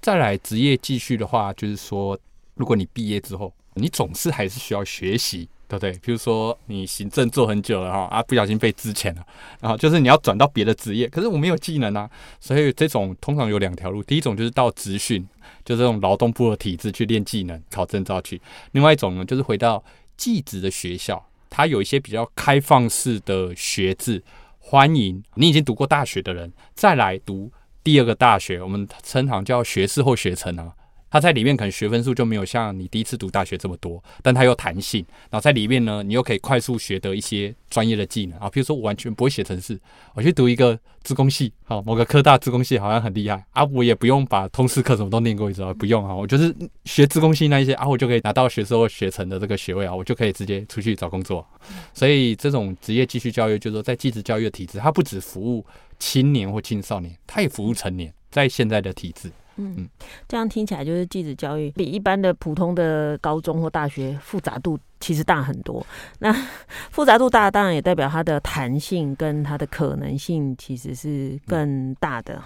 [0.00, 2.18] 再来职业继续的话，就是说，
[2.56, 6.00] 如果你毕业之后，你总是还是需要学习，对不对？
[6.04, 9.26] 比如说你行政做很久了哈，啊，不小心被资遣了，
[9.60, 15.26] 然后就是你要转到别的职业，可是我没有技能啊，所以这种通常有两条路，第一种就是到职训，
[15.64, 18.36] 就这种劳动部的体制去练技能、考证照去；
[18.72, 19.82] 另外一种呢，就是回到
[20.16, 21.24] 技职的学校。
[21.48, 24.22] 它有一些比较开放式的学制，
[24.58, 27.50] 欢迎你已经读过大学的人再来读
[27.82, 30.72] 第二个大学，我们称行叫学士后学程啊。
[31.12, 35.04] 它在里面可能学分数就没有像你第一次读大学这么多，但它有弹性。
[35.30, 38.48] 然后在里面呢，你又可以快速学得一些专业的技能啊。
[38.48, 39.78] 比如说我完全不会写程式，
[40.14, 51.46] 我去读一个资工系，好，某个科大资工系好像很厉害啊，我也不用把通识课什么都念过一次啊，不用啊，我就是学资工系那一些啊，我就可以拿到学士后学成的这个学位啊，我就可以直接出去找工作。
[51.92, 55.62] 所以这种职业继续教育，就是说在继职教育的体制，它不只服务
[55.98, 59.30] 青年或青少年，它也服务成年，在现在的体制。
[59.56, 59.88] 嗯，
[60.28, 65.84] 这样听起来就是继子教育比一般的普通的高中或大学复杂度其实大很多。
[66.20, 66.32] 那
[66.92, 72.40] 复杂度大，当然也代表它的弹性跟它的可能性其实是更大的。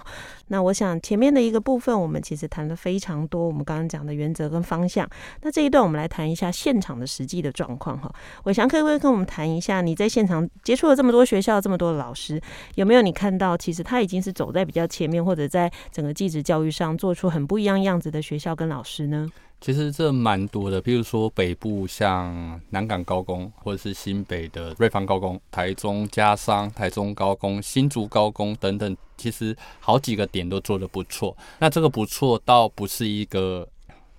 [0.47, 5.07] 那我想前面的一个部分，我们其实谈了非常多，我们刚刚讲的原则跟方向。
[5.41, 8.11] 那这一段我们来谈一下现场的实际的状况哈。
[8.45, 12.41] 伟翔可不可以跟我们谈一下，你在现场接触了这么多学校，这么多的老师，
[12.75, 19.29] 有没有你看到其实他已经是走在比较前面，或者在整个技职教育上做出很不一样样子的学校跟老师呢？
[19.59, 31.35] 其实这蛮多的，比如说北部像南港高工，或者是新北的瑞芳高工、台中嘉商、台中高工、新竹高工等等，其实好几个点都做得不错。
[31.59, 33.67] 那这个不错，倒不是一个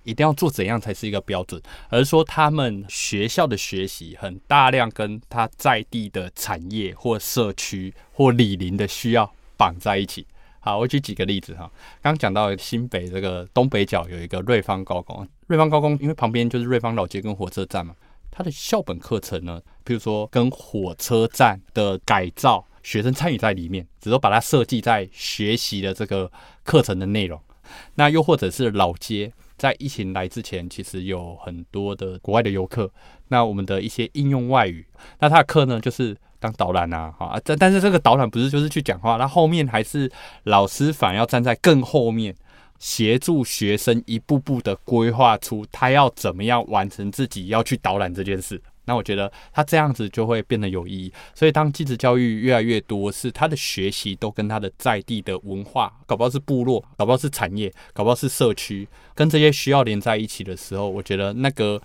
[0.03, 10.27] 一定要做怎样才是一个标准，而是说他们学校的学习很大量跟他在地的产业或社区或里邻的需要绑在一起。
[10.69, 11.67] 好，我举几个例子哈。
[11.99, 17.95] 刚讲到新北这个东北角有一个瑞芳高工，瑞芳高工因为旁边就是瑞芳老街跟火车站嘛，
[18.29, 26.31] 它的校本课程呢，比如说跟火车站的改造，学生参与在里面，只是把它设计在学习的这个
[26.63, 27.41] 课程的内容。
[27.95, 32.91] 那又或者是老街，在疫情来之前，其实有很多的国外的游客，
[33.29, 34.85] 那我们的一些应用外语，
[35.17, 36.15] 那他的课呢就是。
[36.39, 40.09] 当导览啊，啊，但但是这个导览不是就是去讲话，那后面还是
[40.43, 42.33] 老师反而要站在更后面，
[42.79, 48.61] 协助学生一步步的规划出他要怎么样完成自己要去导览这件事。
[48.85, 51.13] 那我觉得他这样子就会变得有意义。
[51.35, 61.79] 所以当技职教育越来越多，是他的学习都跟他的在地的文化，搞不好是部落，搞不好是产业，搞不好是社区，跟这些需要连在一起的时候，我觉得那个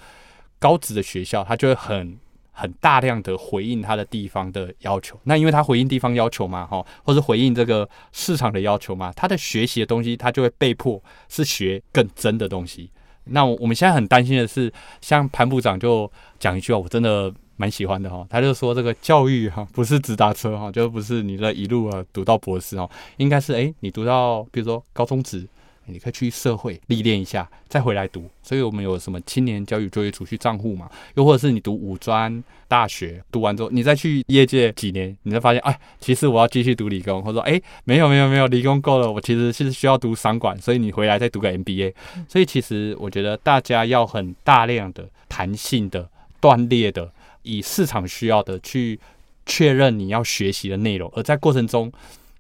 [0.59, 2.17] 高职的学校，他就会很。
[2.57, 12.89] 很大量的回应他的地方的要求，那因为他回应地方要求嘛，哈，或者回应这个市场的要求嘛，他的学习的东西，他就会被迫是学更真的东西。
[13.25, 25.47] 那我们现在很担心的是，像潘部长就讲一句话，我真的蛮喜欢的哈，他就说这个教育哈不是直达车哈，就不是你这一路啊读到博士哦，应该是诶，你读到比如说高中职。
[25.87, 28.29] 你可以去社会历练一下，再回来读。
[28.43, 30.91] 所以我们有什么青年教育就业储蓄账户嘛？
[31.15, 41.93] 又或者是你读五专大学，读完之后你再去业界几年，你才发现，哎，其实我要继续读理工，或者说，哎，没有没有没有，理工够了，我其实是需要读商管，所以你回来再读个 MBA。
[42.29, 46.09] 所以其实我觉得大家要很大量的弹性的
[46.41, 48.99] 断裂的，以市场需要的去
[49.47, 51.93] 确认你要学习的内容，而在过程中。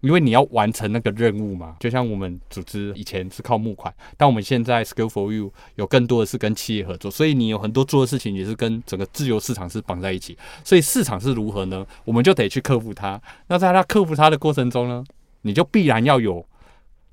[0.04, 10.36] 因为你要完成那个任务嘛，就像我们组织以前是靠募款，但我们现在 Skill for You 有更多的是跟企业合作，所以你有很多做的事情也是跟整个自由市场是绑在一起。
[10.62, 11.86] 所以市场是如何呢？
[12.04, 13.18] 我们就得去克服它。
[13.46, 15.02] 那在它克服它的过程中呢，
[15.40, 16.46] 你就必然要有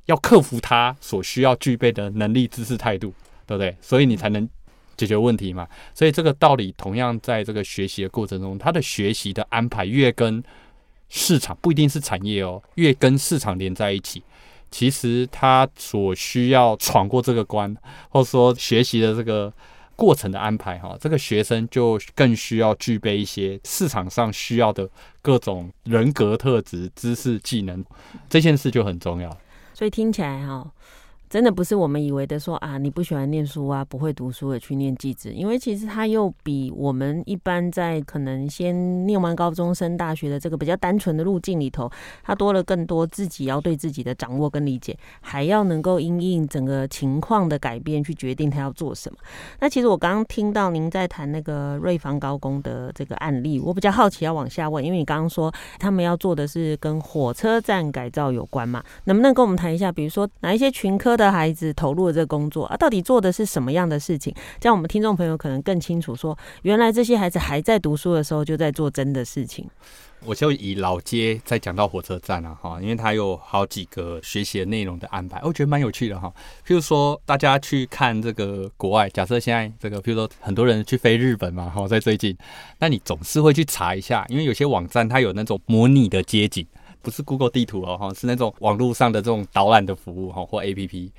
[0.07, 3.13] 要克服它所需要具备的能力、知识、态度，
[3.47, 3.73] 对不对？
[3.79, 4.45] 所以你才能
[4.97, 5.65] 解决问题嘛。
[5.93, 10.43] 所以这个道理同样在这个学习的过程中，它的学习的安排越跟。
[11.13, 14.23] 市场不一定是产业哦，越跟市场连在一起，
[14.71, 17.75] 其实他所需要闯过这个关，
[18.09, 19.53] 或者说学习的这个
[19.97, 24.89] 过程的安排哈，这个学生就更需要具备一些市场上需要的
[25.21, 27.83] 各种人格特质、知识、技能，
[28.29, 29.37] 这件事就很重要。
[29.73, 30.71] 所以听起来哈。
[31.31, 41.89] 真的不是我们以为的说啊，你不喜欢念书啊，不会读书的去念技职，因为其实他又比我们一般在可能先念完高中升大学的这个比较单纯的路径里头，
[42.21, 49.17] 他多了更多自己要对自己的掌握跟理解，还要能够因应整个情况的改变去决定他要做什么。
[49.61, 64.33] 那其实我刚刚听到您在谈那个瑞芳高工的这个案例，我比较好奇要往下问，因为你刚刚说他们要做的是跟火车站改造有关嘛，能不能跟我们谈一下，比如说哪一些群科的孩子投入了这个工作啊，到底做的是什么样的事情？
[64.59, 69.67] 这样我们听众朋友可能更清楚说，原来这些孩子还在读书的时候就在做真的事情。
[70.23, 76.31] 我就以老街再讲到火车站了哈，因为它有好几个学习的内容的安排，我觉得蛮有趣的哈。
[76.63, 82.37] 譬如说，大家去看这个国外，假设现在这个，譬如说很多人去飞日本嘛，哈，在最近，
[82.77, 86.63] 那你总是会去查一下，因为有些网站它有那种模拟的街景，
[87.01, 91.09] 不是 Google 地图哦，哈，是那种网络上的这种导览的服务哈，或 APP。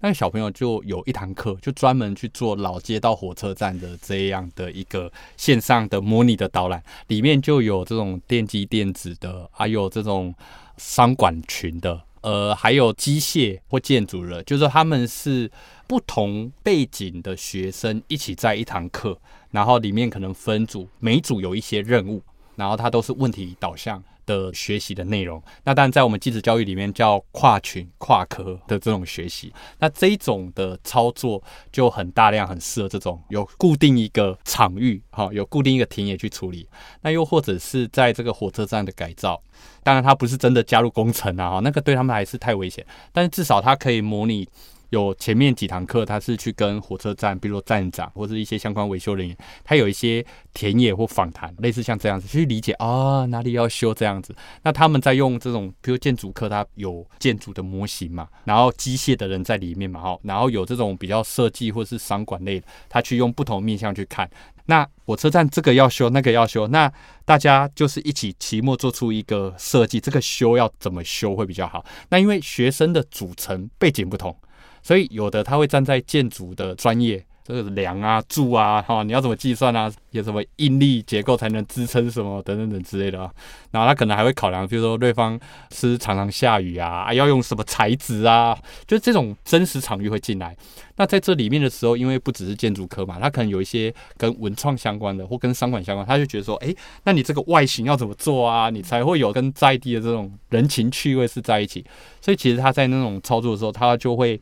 [0.00, 10.32] 那个小朋友就有一堂课，就专门去做老街到火车站的这样的一个线上的模拟的导览，里面就有这种电机电子的，还有这种
[10.76, 15.50] 商管群的，呃，还有机械或建筑的，就是他们是
[15.88, 19.18] 不同背景的学生一起在一堂课，
[19.50, 22.22] 然后里面可能分组，每组有一些任务，
[22.54, 24.00] 然后它都是问题导向。
[24.28, 36.68] 的学习的内容，那当然在我们技职教育里面叫跨群跨科的这种学习，那这一种的操作就很大量，很适合这种有固定一个场域，哈，有固定一个田野去处理。
[37.00, 39.42] 那又或者是在这个火车站的改造，
[39.82, 44.46] 当然它不是真的加入工程啊，哈，那个对他们还是太危险，但是至少它可以模拟。
[44.90, 50.24] 有前面几堂课，他是去跟火车站，比如站长或者一些相关维修人员，他有一些
[50.54, 54.34] 田野或访谈，类似像这样子去理解啊、哪里要修这样子。
[54.62, 64.28] 那他们在用这种，比如建筑课，他有建筑的模型嘛，然后机械的人在里面嘛，哈，然后有这种比较设计或是商管类，他去用不同面向去看。
[64.66, 66.92] 那火车站这个要修，那个要修，那
[67.24, 71.84] 大家就是一起期末做出一个设计，这个修要怎么修会比较好？
[72.10, 74.34] 那因为学生的组成背景不同。
[74.82, 79.90] 所以有的他会站在建筑的专业，这个梁啊、柱啊，哈，你要怎么计算啊？
[80.10, 83.30] 有什么应力结构才能支撑什么等等等之类的啊。
[83.70, 85.38] 然后他可能还会考量，比如说对方
[85.70, 88.56] 是常常下雨啊，要用什么材质啊？
[88.86, 90.56] 就这种真实场域会进来。
[90.96, 98.68] 那在这里面的时候，因为不只是建筑科嘛，他可能有一些跟文创相关的或跟商管相关，他就觉得说，哎，那你这个外形要怎么做啊？
[98.68, 101.84] 你才会有跟在地的这种人情趣味是在一起。
[102.20, 104.38] 所以其实他在那种操作的时候，他就会。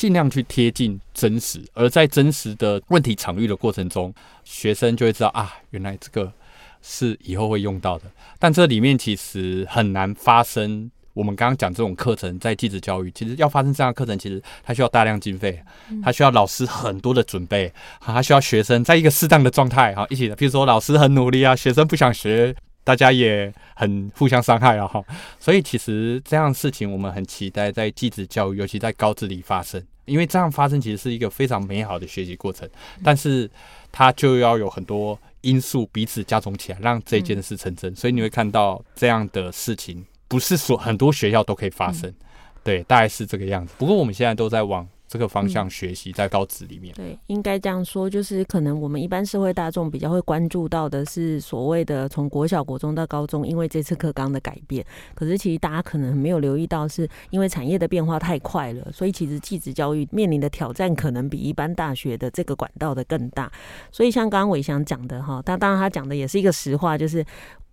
[0.00, 6.32] 尽量去贴近真实，而在真实的问题场域的过程中，学生就会知道啊，原来这个
[6.80, 8.06] 是以后会用到的。
[8.38, 15.62] 但这里面其实很难发生我们刚刚讲这种课程在继职教育，其实要发生这样的课程，其实它需要大量经费，
[16.02, 20.34] 它需要老师很多的准备，它需要学生在一个适当的状态，哈，一起的。
[20.34, 25.04] 比如说老师很努力啊，学生不想学，大家也很互相伤害啊，哈。
[25.38, 32.68] 所以其实这样的事情，我们很期待在继职教育，尤其在高职里发生，因为这样发生其实是一个非常美好的学习过程，
[33.02, 33.50] 但是
[33.90, 35.18] 它就要有很多。
[35.42, 37.90] 因素彼此加重起来，让这件事成真。
[37.90, 42.14] 嗯、所以你会看到这样的事情，不是说很多学校都可以发生，嗯、
[42.62, 43.72] 对，大概是这个样子。
[43.78, 44.86] 不过我们现在都在往。
[45.10, 54.86] 这个方向学习在高职里面，对，应该这样说，就是可能我们一般社会大众比较会关注到的是所谓的从国小、国中到高中，因为这次课纲的改变。
[55.16, 63.50] 可是其实大家可能没有留意到，是因为产业的变化太快了，所以其实技职教育面临的挑战可能比一般大学的这个管道的更大。
[63.90, 67.26] 所以像刚刚伟翔讲的哈，他当然他讲的也是一个实话，就是。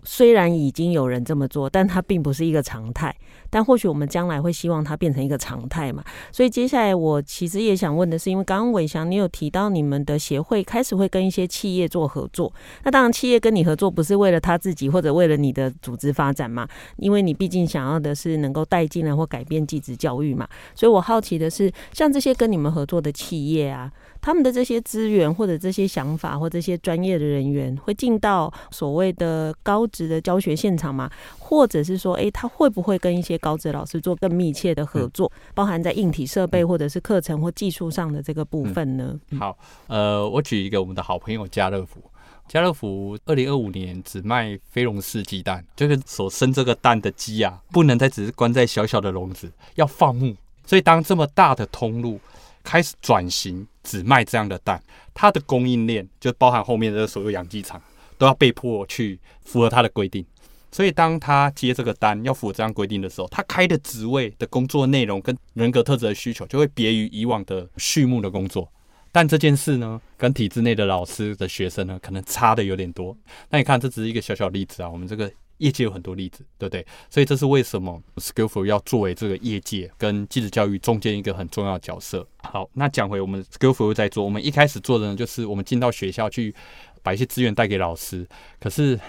[0.03, 3.15] 虽然已经有人这么做，但它并不是一个常态。
[3.49, 6.03] 但或许我们将来会希望它变成一个常态嘛。
[6.31, 12.51] 所以接下来我其实也想问的是，因为刚刚伟翔你有提到你们的协会开始会跟一些企业做合作。
[12.83, 16.67] 那当然，企业跟你合作不是为了他自己或者为了你的组织发展嘛，
[16.97, 20.47] 因为你毕竟想要的是能够带进来或改变继职教育嘛。
[20.75, 23.91] 所以我好奇的是，像这些跟你们合作的企业啊。
[24.27, 31.09] 他们的这些资源或者这些想法或这些专业的人员会进到所谓的高职的教学现场吗？
[31.39, 39.17] 或者是说，诶，他会不会跟一些高职老师做更密切的合作，嗯、包含在硬体设备或者是课程或技术上的这个部分呢？
[39.29, 39.57] 嗯、好，
[39.87, 42.01] 呃，我举一个我们的好朋友家乐福，
[42.49, 52.19] 家乐福二零二五年只卖非笼式鸡蛋，就是所生这个蛋的鸡啊，不能再只是关在小小的笼子，要放牧，所以当这么大的通路。
[52.67, 57.81] 开始转型，只卖这样的蛋，它的供应链就包含后面的所有养鸡场，
[58.17, 60.25] 都要被迫去符合它的规定。
[60.69, 68.69] 所以，当他接这个单要符合这样规定的时候，他开的职位的工作内容跟人格特质的需求就会别于以往的畜牧的工作。
[69.13, 73.15] 但这件事呢，跟体制内的老师的学生呢，可能差的有点多。
[73.49, 75.31] 那你看，这只是一个小小例子啊，我们这个。
[75.57, 76.85] 业界有很多例子，对不对？
[77.09, 82.27] 所以这是为什么 Skillful 要作为这个业界跟技职教育中间一个很重要的角色。
[82.43, 86.53] 好，那讲回我们 Skillful 在做，我们一开始做的呢，就是我们进到学校去
[87.01, 88.27] 把一些资源带给老师。
[88.59, 88.99] 可是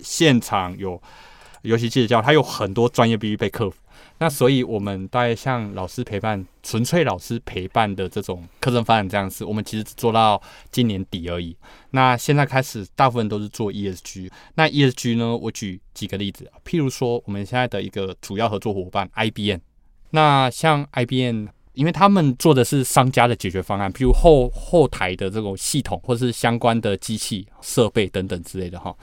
[0.00, 1.00] 现场有，
[1.62, 3.76] 尤其技职教育，它有很多专业必须被克服。
[4.22, 11.56] 那所以，我们大概像老师陪伴、纯粹老师陪伴的这种课程发展这样子，我们其实只做到今年底而已。
[11.90, 14.30] 那现在开始，大部分都是做 ESG。
[14.54, 19.58] 那 ESG 呢，我举几个例子，譬如说，我们现在的一个主要合作伙伴 IBM。
[20.10, 28.94] 那像 IBM，因为他们做的是商家的解决方案，譬如后后台的这种系统，或是相关的机器设备等等之类的哈。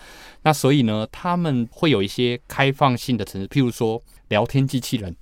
[0.44, 4.02] 那所以呢，他们会有一些开放性的城市，譬如说。
[4.30, 5.16] 聊天机器人，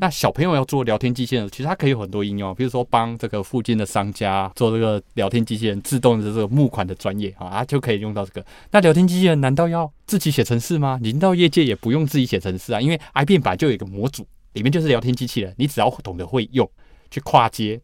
[0.00, 8.46] 那小朋友要做聊天机器人，其实它可以有很多应用，比如说帮这个附近的商家做这个聊天机器人自动的这个募款的专业啊，它就可以用到这个。
[8.70, 10.98] 那聊天机器人难道要自己写程式吗？
[11.02, 16.70] 您到业界也不用自己写程式啊，因为 IBM 就有一个模组，里面就是聊天机器人，你只要懂得会用，
[17.10, 17.80] 去跨接。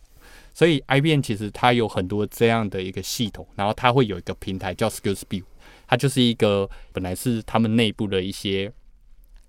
[0.55, 5.45] 所以 IBM 其实它有很多这样的一个系统，然后它会有一个平台叫 SkillsBuild，
[5.87, 8.73] 它就是一个本来是他们内部的一些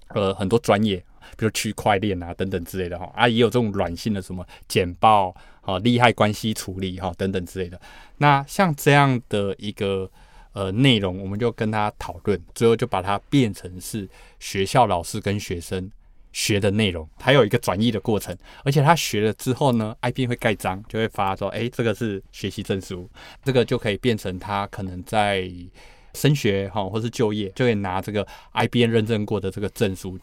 [0.09, 1.03] 呃很多专业。
[1.37, 7.79] 比如区块链啊等等之类的哈啊，也有这种软性的什么简报啊、利害关系处理哈等等之类的。
[8.17, 10.09] 那像这样的一个
[10.53, 14.09] 呃内容，我们就跟他讨论，最后就把它变成是
[14.39, 15.91] 学校老师跟学生
[16.31, 18.35] 学的内容，还有一个转译的过程。
[18.63, 23.07] 而且他学了之后呢，IBM 会盖章，就会发说，哎，这个是学习证书，
[23.43, 25.49] 这个就可以变成他可能在
[26.15, 30.17] 升学哈或是就业，就可以拿这个 IBM 认证过的这个证书。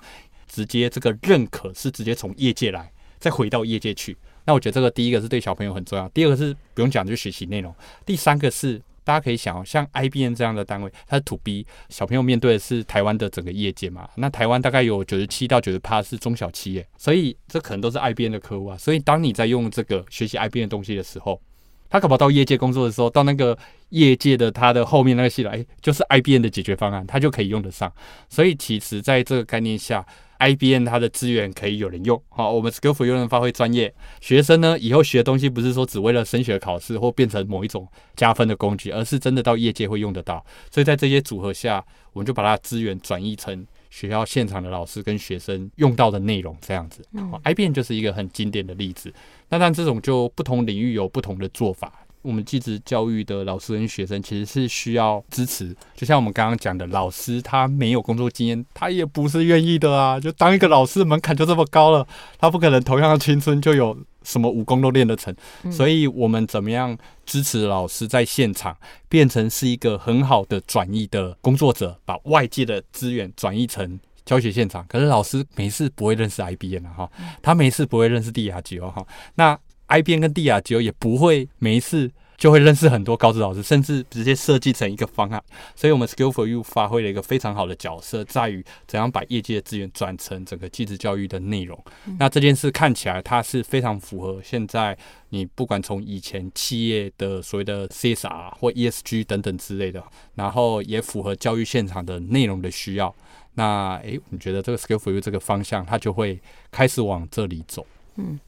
[0.46, 4.16] 直接这个认可是直接从业界来，再回到业界去。
[4.44, 7.74] 那我觉得这个第一个是对小朋友很重要，第二个是不用讲就学习内容，
[8.04, 14.08] 第三个是大家可以想哦，像 IBM 这样的单位，它是 To B，小朋友面对的是台湾的整个业界嘛。
[14.16, 18.76] 那台湾大概有九十七到九十趴是中小企业，所以这可能都是 IBM 的客户啊。
[18.76, 21.40] 所以当你在用这个学习 IBM 的东西的时候，
[21.88, 23.56] 他可不到业界工作的时候，到那个
[23.90, 27.92] 业界的他的后面那个系统，哎，就是 IBM 的解决方案，他就可以用得上。
[28.28, 30.04] 所以其实在这个概念下
[30.38, 33.92] ，IBM 它的资源可以有人用，好，我们 Skillful 又能发挥专业。
[34.20, 40.44] 学生呢，以后学的东西不是说只为了升学考试或变成某一种加分的工具，而是真的到业界会用得到。
[40.70, 47.02] 所以在这些组合下，我们就把它资源转移成学校现场的老师跟学生用到的内容，这样子。
[47.44, 49.12] IBM 就是一个很经典的例子。
[49.48, 52.05] 那但这种就不同领域有不同的做法。
[52.26, 60.18] 我们技职教育的老师跟学生其实是需要支持，就像我们刚刚讲的，老师他没有工作经验，他也不是愿意的啊。
[60.18, 62.04] 就当一个老师门槛就这么高了，
[62.36, 65.32] 他不可能同样的青春就有什么武功都练得成。
[65.70, 68.76] 所以，我们怎么样支持老师在现场
[69.08, 74.84] 变成是一个很好的转移的工作者，把外界的资源转移成教学现场。
[74.88, 77.10] 可是老师没事不会认识 IBM 啊，哈，
[77.40, 79.06] 他没事不会认识帝亚吉欧哈，
[79.36, 79.56] 那。
[79.88, 85.42] IBM 跟帝亚吉欧也不会每一次就会认识很多高职老师，甚至直接设计成一个方案。
[85.74, 91.82] 所以，我们 Skill for You 发挥了一个非常好的角色，在于怎样把业界的资源转成整个技职教育的内容。
[92.18, 94.96] 那这件事看起来它是非常符合现在
[95.30, 103.14] 你不管从以前企业的所谓的 CSR 或 ESG 等等之类的，然后也符合教育现场的内容的需要。
[103.54, 106.38] 那诶，你觉得这个 Skill for You 这个方向，它就会
[106.70, 107.86] 开始往这里走。
[108.16, 108.38] 嗯。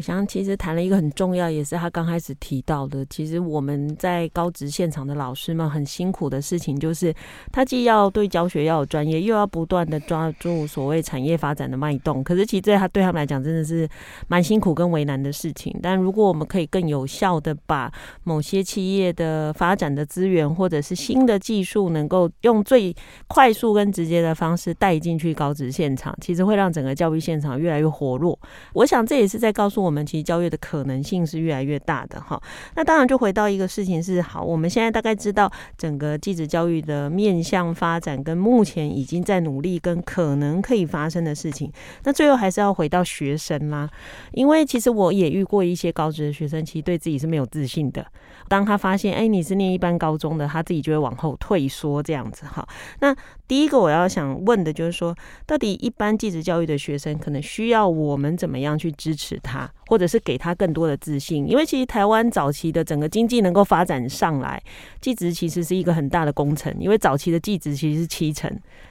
[0.00, 3.04] 我想，其实谈了一个很重要，也是他刚开始提到的。
[3.10, 7.14] 其实我们在高职现场的老师们很辛苦的事情，就是
[7.52, 12.24] 他既要对教学要有专业，又要不断的抓住所谓产业发展的脉动。
[12.24, 13.86] 可是，其实他对他们来讲，真的是
[14.26, 15.78] 蛮辛苦跟为难的事情。
[15.82, 17.92] 但如果我们可以更有效的把
[18.24, 22.96] 某些企业的发展的资源，或者是新的技术，能够用最
[23.28, 28.38] 快速跟直接的方式带进去高职现场，其实会让整个教育现场越来越活络。
[28.72, 29.89] 我想这也是在告诉我。
[29.90, 32.40] 我们其实教育的可能性是越来越大的哈。
[32.76, 41.72] 那当然就回到一个事情是，好，我们现在大概知道整个技职教育的面向发展跟目前已经在努力跟可能可以发生的事情。
[42.04, 43.90] 那最后还是要回到学生啦，
[44.30, 48.06] 因为其实我也遇过一些高职的学生，其实对自己是没有自信的。
[48.46, 52.64] 当他发现，哎，你是念一般高中的，他自己就会往后退缩这样子哈。
[53.00, 53.12] 那
[53.48, 55.12] 第一个我要想问的就是说，
[55.46, 59.68] 到底一般技职教育的学生可能需要我们怎么样去支持他？
[59.90, 64.62] 或者是给他更多的自信，因为其实台湾早期的整个经济能够发展上来，
[65.00, 68.48] 技职其实是一个很大的工程，因为早期的技职其实是七成，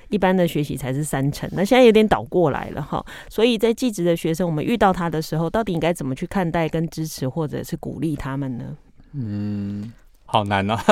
[0.10, 3.02] 一般的学习才是三成，那现在有点倒过来了哈。
[3.30, 8.66] 所以在技职的学生，我们遇到他的时候，到底应该怎么去看待、跟支持，或者是鼓励他们呢？
[9.14, 9.94] 嗯，
[10.26, 10.84] 好难啊。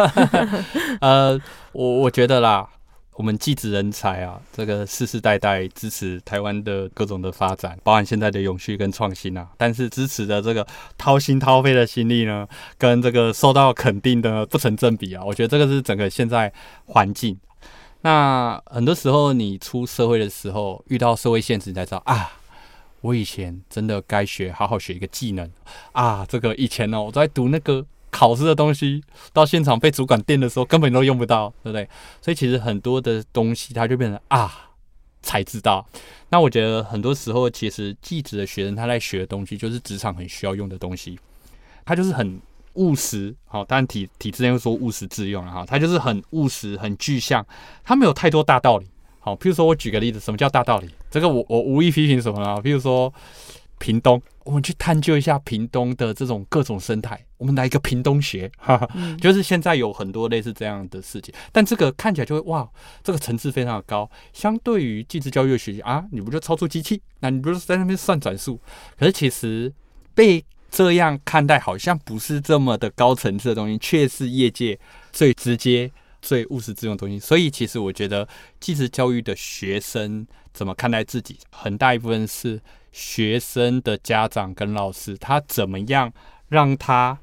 [1.01, 1.37] 呃，
[1.73, 2.69] 我我觉得啦。
[3.17, 9.49] 我们技职人才啊，这个世世代代支持台湾的各种的发展，包含现在的永续跟创新啊。
[9.57, 10.65] 但是支持的这个
[10.99, 12.47] 掏心掏肺的心力呢，
[12.77, 15.25] 跟这个受到肯定的不成正比啊。
[15.25, 16.53] 我觉得这个是整个现在
[16.85, 17.35] 环境。
[18.01, 22.33] 那很多时候你出社会的时候，遇到社会现实，你才知道啊，
[23.01, 25.51] 我以前真的该学，好好学一个技能
[25.93, 26.23] 啊。
[26.29, 27.83] 这个以前呢，我在读那个。
[28.17, 31.87] 考试的东西到现场被主管电的时候，根本都用不到，对不对？
[32.19, 34.71] 所以其实很多的东西，它就变成啊
[35.21, 35.87] 才知道。
[36.29, 41.19] 那我觉得很多时候，其实技职的学生他在学的东西，就是职场很需要用的东西。
[41.85, 42.41] 他就是很
[42.73, 45.63] 务实，好，当然体体制内又说务实自用了哈。
[45.63, 47.45] 他就是很务实、很具象，
[47.83, 48.87] 他没有太多大道理。
[49.19, 50.89] 好，譬如说我举个例子，什么叫大道理？
[51.11, 52.59] 这个我我无意批评什么呢？
[52.63, 53.13] 譬如说。
[53.79, 57.23] 屏东，我们去探究一下屏东的这种各种生态。
[57.37, 58.89] 我们来一个屏东学，哈哈，
[59.21, 61.33] 就是现在有很多类似这样的事情。
[61.51, 62.67] 但这个看起来就会哇，
[63.03, 64.09] 这个层次非常的高。
[64.33, 66.99] 相对于技职教育的学习啊，你不就操作机器？
[67.19, 68.59] 那你不是在那边算转数？
[68.97, 69.71] 可是其实
[70.15, 74.79] 被这样看待，好像不是这么的高层次的东西，却是业界
[75.11, 75.91] 最直接、
[76.23, 77.19] 最务实之用的东西。
[77.19, 78.27] 所以，其实我觉得
[78.59, 80.25] 技职教育的学生
[80.57, 82.59] 怎么看待自己，很大一部分是。
[82.89, 86.11] 学生的家长跟老师，他怎么样
[86.47, 87.15] 让他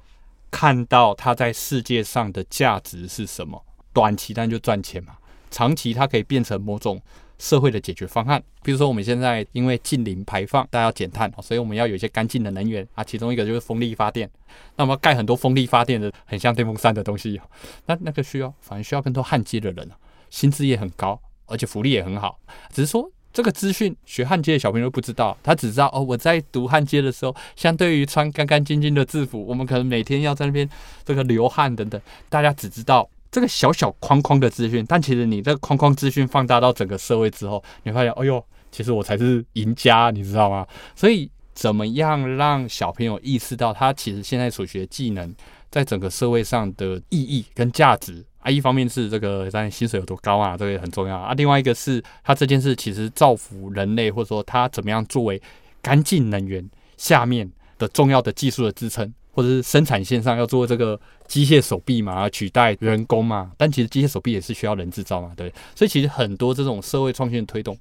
[0.49, 3.61] 看到他在世界上的价值是什么？
[3.93, 5.17] 短期当然就赚钱嘛，
[5.51, 7.01] 长期它可以变成某种
[7.41, 8.41] 社会的解决方案。
[8.63, 14.31] 比如说我们现在因为近零排放，大家要减碳，所以我们要有一些干净的能源啊，其中一个就是风力发电。
[14.77, 17.41] 那么盖很多风力发电的很像电风扇的东西，
[17.87, 19.91] 那那个需要反而需要更多焊接的人，
[20.31, 22.39] 薪资也很高，而且福利也很好，
[22.73, 23.11] 只是说。
[23.35, 30.67] 这个资讯学焊接的小朋友不知道，他只知道哦，我在读焊接的时候，相对于穿干干净净的制服，我们可能每天要在那边
[31.05, 40.65] 这个流汗等等，大家只知道这个小小框框的资讯，但其实你这个框框资讯放大到整个社会之后，你发现，哎呦，其实我才是赢家，你知道吗？
[40.95, 45.35] 所以，怎么样让小朋友意识到他其实现在所学技能
[45.73, 48.25] 在整个社会上的意义跟价值？
[48.45, 51.33] 啊，一方面是这个，当然薪水有多高啊，这个也很重要啊。
[51.33, 55.41] 另外一个是，他这件事其实造福人类，或者说他怎么样作为
[55.81, 56.63] 干净能源
[56.99, 63.51] 下面的重要的技术的支撑，或者是生产线上要做这个机械手臂嘛，取代人工嘛。
[63.57, 65.51] 但其实机械手臂也是需要人制造嘛，对。
[65.75, 67.75] 所以其实很多这种社会创新的推动，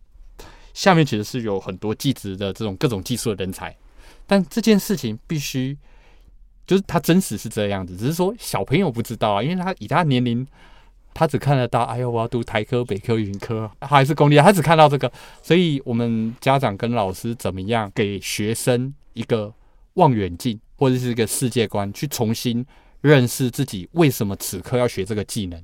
[0.73, 3.75] 下面其实是有很多技职的这种各种技术的人才，
[4.25, 5.77] 但这件事情必须
[6.65, 10.47] 就是他真实是这样子，只是说小朋友不知道啊，因为他以他年龄，
[11.13, 15.11] 他只看得到，哎呦，我要读台科、北科、云科，还是公立，他只看到这个，
[15.41, 19.53] 所以我们家长跟老师怎么样给学生一个
[19.95, 22.65] 望远镜或者是一个世界观，去重新
[23.01, 25.61] 认识自己为什么此刻要学这个技能，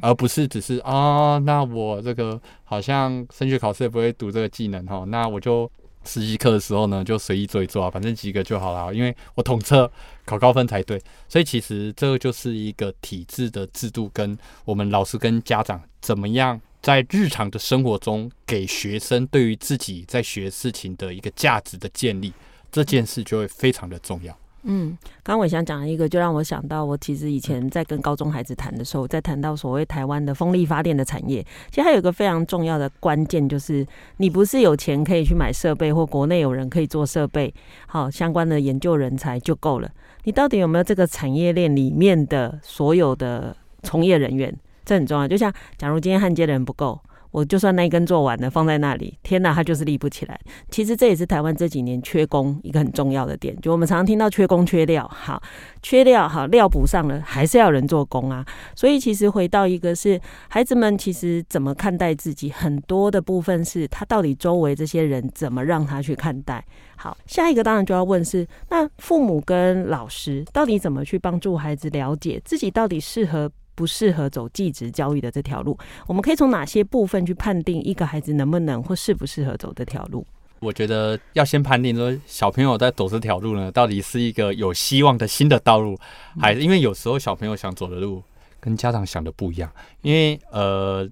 [0.00, 5.70] 而不是只是啊、哦，那我这个好像升学考试也不会读这个技能哈，那我就。
[6.04, 9.90] 实习课的时候呢，就随意做一做啊，反正及格就好了，因为我统测
[10.24, 11.00] 考高分才对。
[11.28, 22.32] 所以其实这个就是一个体制的制度，跟我们老师跟家长怎么样在日常的生活中给学生对于自己在学事情的一个价值的建立，
[22.70, 24.36] 这件事就会非常的重要。
[24.64, 33.86] 嗯，刚刚我想讲一个，就让我想到，我其实以前在跟高中孩子谈的时候，在谈到所谓台湾的风力发电的产业，其实还有个非常重要的关键，就是
[34.18, 37.52] 你不是有钱可以去买设备，或国内有人可以做设备，
[37.86, 39.90] 好相关的研究人才就够了。
[40.24, 44.54] 你到底有没有这个产业链里面的所有的从业人员？
[44.84, 45.26] 这很重要。
[45.26, 47.00] 就像假如今天焊接的人不够。
[47.32, 50.38] 我就算那一根做完了，放在那里，天哪，它就是立不起来。
[50.70, 55.42] 其实这也是台湾这几年缺工一个很重要的点，就我们常常听到缺工缺料，好，
[55.82, 58.44] 缺料好，料补上了，还是要人做工啊。
[58.76, 66.64] 所以其实回到一个是孩子们其实怎么看待自己，很多的部分是他到底周围这些人怎么让他去看待。
[66.96, 73.50] 好，下一个当然就要问是，那父母跟老师到底怎么去帮助孩子了解自己到底适合。
[73.74, 80.26] 不适合走继职教育的这条路，我们可以从哪些部分去判定一个孩子能不能或适不适合走这条路？
[80.60, 85.98] 我觉得要先判定说小朋友在走这条路呢，到底是一个有希望的新的道路，
[86.38, 88.22] 还是因为有时候小朋友想走的路
[88.60, 89.68] 跟家长想的不一样。
[90.02, 91.04] 因为呃，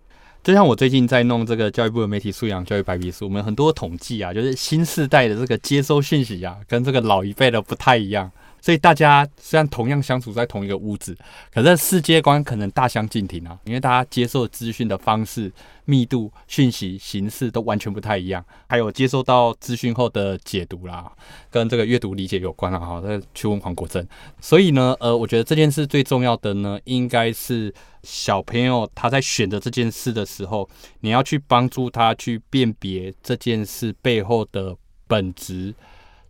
[0.45, 8.31] 就像我最近在弄这个教育部的媒体素养教育白皮书，我们很多统计啊，就是新世代的这个接收讯息啊，跟这个老一辈的不太一样。
[8.61, 11.17] 所以大家虽然同样相处在同一个屋子，
[11.53, 15.53] 可是世界观可能大相径庭啊，因为大家接受资讯的方式、
[15.85, 21.11] 密度、讯息形式都完全不太一样，还有接受到资讯后的解读啦，
[21.51, 23.01] 跟这个阅读理解有关了哈。
[23.01, 24.07] 再去问黄国正。
[24.41, 30.69] 所以呢，呃，我觉得这件事最重要的呢，应该是小朋友他在选择这件事的时候，
[31.01, 35.75] 你要去帮助他去辨别这件事背后的本质。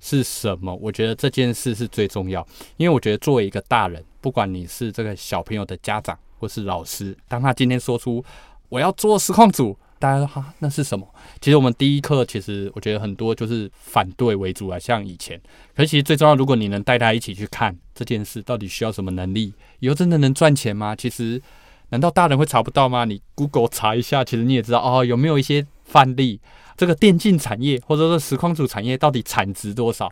[0.01, 0.75] 是什么？
[0.77, 2.47] 我觉得这件事是最重要，
[2.77, 8.25] 因为我觉得作为一个大人，不管你是这个小朋友的家长或是老师，当他今天说出
[8.69, 11.07] 我要做实况组，大家说哈，那是什么？
[11.41, 15.39] 其实我们第一课其实我觉得很多就是反对为主啊，像以前。
[15.77, 20.97] 可是其实最重要，如果你能带他一起去看这件事到底需要什么能力，以后真的能赚钱吗？
[20.97, 21.41] 其实
[21.91, 23.05] 难道大人会查不到吗？
[23.05, 26.41] 你 Google 查一下，其实你也知道哦，有没有一些范例？
[26.81, 30.11] 这个电竞产业或者说实况主产业到底产值多少？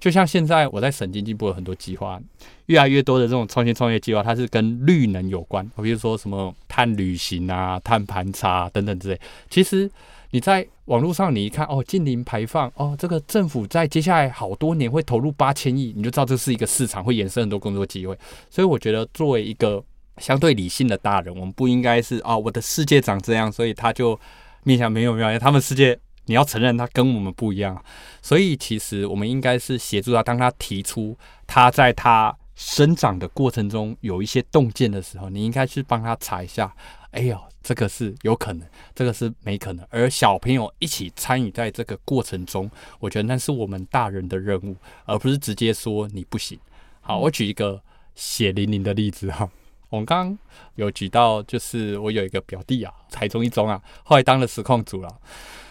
[0.00, 2.18] 就像现在我在省经济部有很多计划，
[2.66, 9.20] 越来越多的这种创新创业计划，它是跟绿能有关，比如说什么碳旅行啊、碳盘查、等等之类。
[9.50, 9.90] 其实
[10.30, 18.18] 你在网络上你一看哦，近零排放哦，这个政府在接下来好多年会投入八千亿，你就知道这是一个市场，会衍生很多工作机会。
[18.48, 19.84] 所以我觉得作为一个
[20.16, 24.18] 相对理性的大人，我们不应该是啊、哦，我的世界长这样，所以他就
[24.62, 25.98] 面向没有没有，他们世界。
[26.26, 27.82] 你要承认他跟我们不一样，
[28.22, 30.22] 所以其实我们应该是协助他。
[30.22, 31.16] 当他提出
[31.46, 36.72] 他在他生长的过程中有一些洞见的时候，你应该去帮他查一下。
[37.12, 39.86] 哎呦，这个是有可能，这个是没可能。
[39.88, 42.70] 而小朋友一起参与在这个过程中，
[43.00, 46.58] 我觉得那是我们大人的任务，而不是直接说你不行。
[47.00, 47.80] 好，我举一个
[48.14, 49.48] 血淋淋的例子哈。
[49.88, 50.38] 我们刚刚
[50.74, 55.08] 有举到，就是我有一个表弟啊，台中一中啊，后来当了实控组了。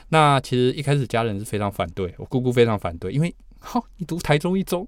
[0.10, 4.88] 那其实一开始家人是非常反对，我姑姑非常反对，因为哈，你读台中一中，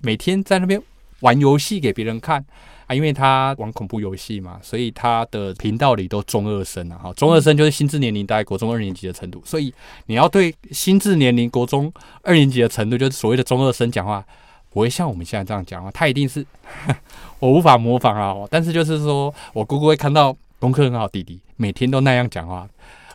[0.00, 0.80] 每天在那边
[1.20, 2.44] 玩游戏给别人看
[2.86, 9.72] 啊，因为他玩恐怖游戏嘛，所以他的频道里都中二生啊，哈，中二生就是心智年龄大概国中二年级的程度，所以
[10.06, 11.92] 你要对心智年龄国中
[12.22, 14.24] 二年级的程度，就是所谓的中二生讲话，
[14.70, 16.44] 不会像我们现在这样讲话，他一定是
[17.40, 22.68] 我无法模仿啊，但是就是说我姑姑会看到功课很好弟弟每天都那样讲话。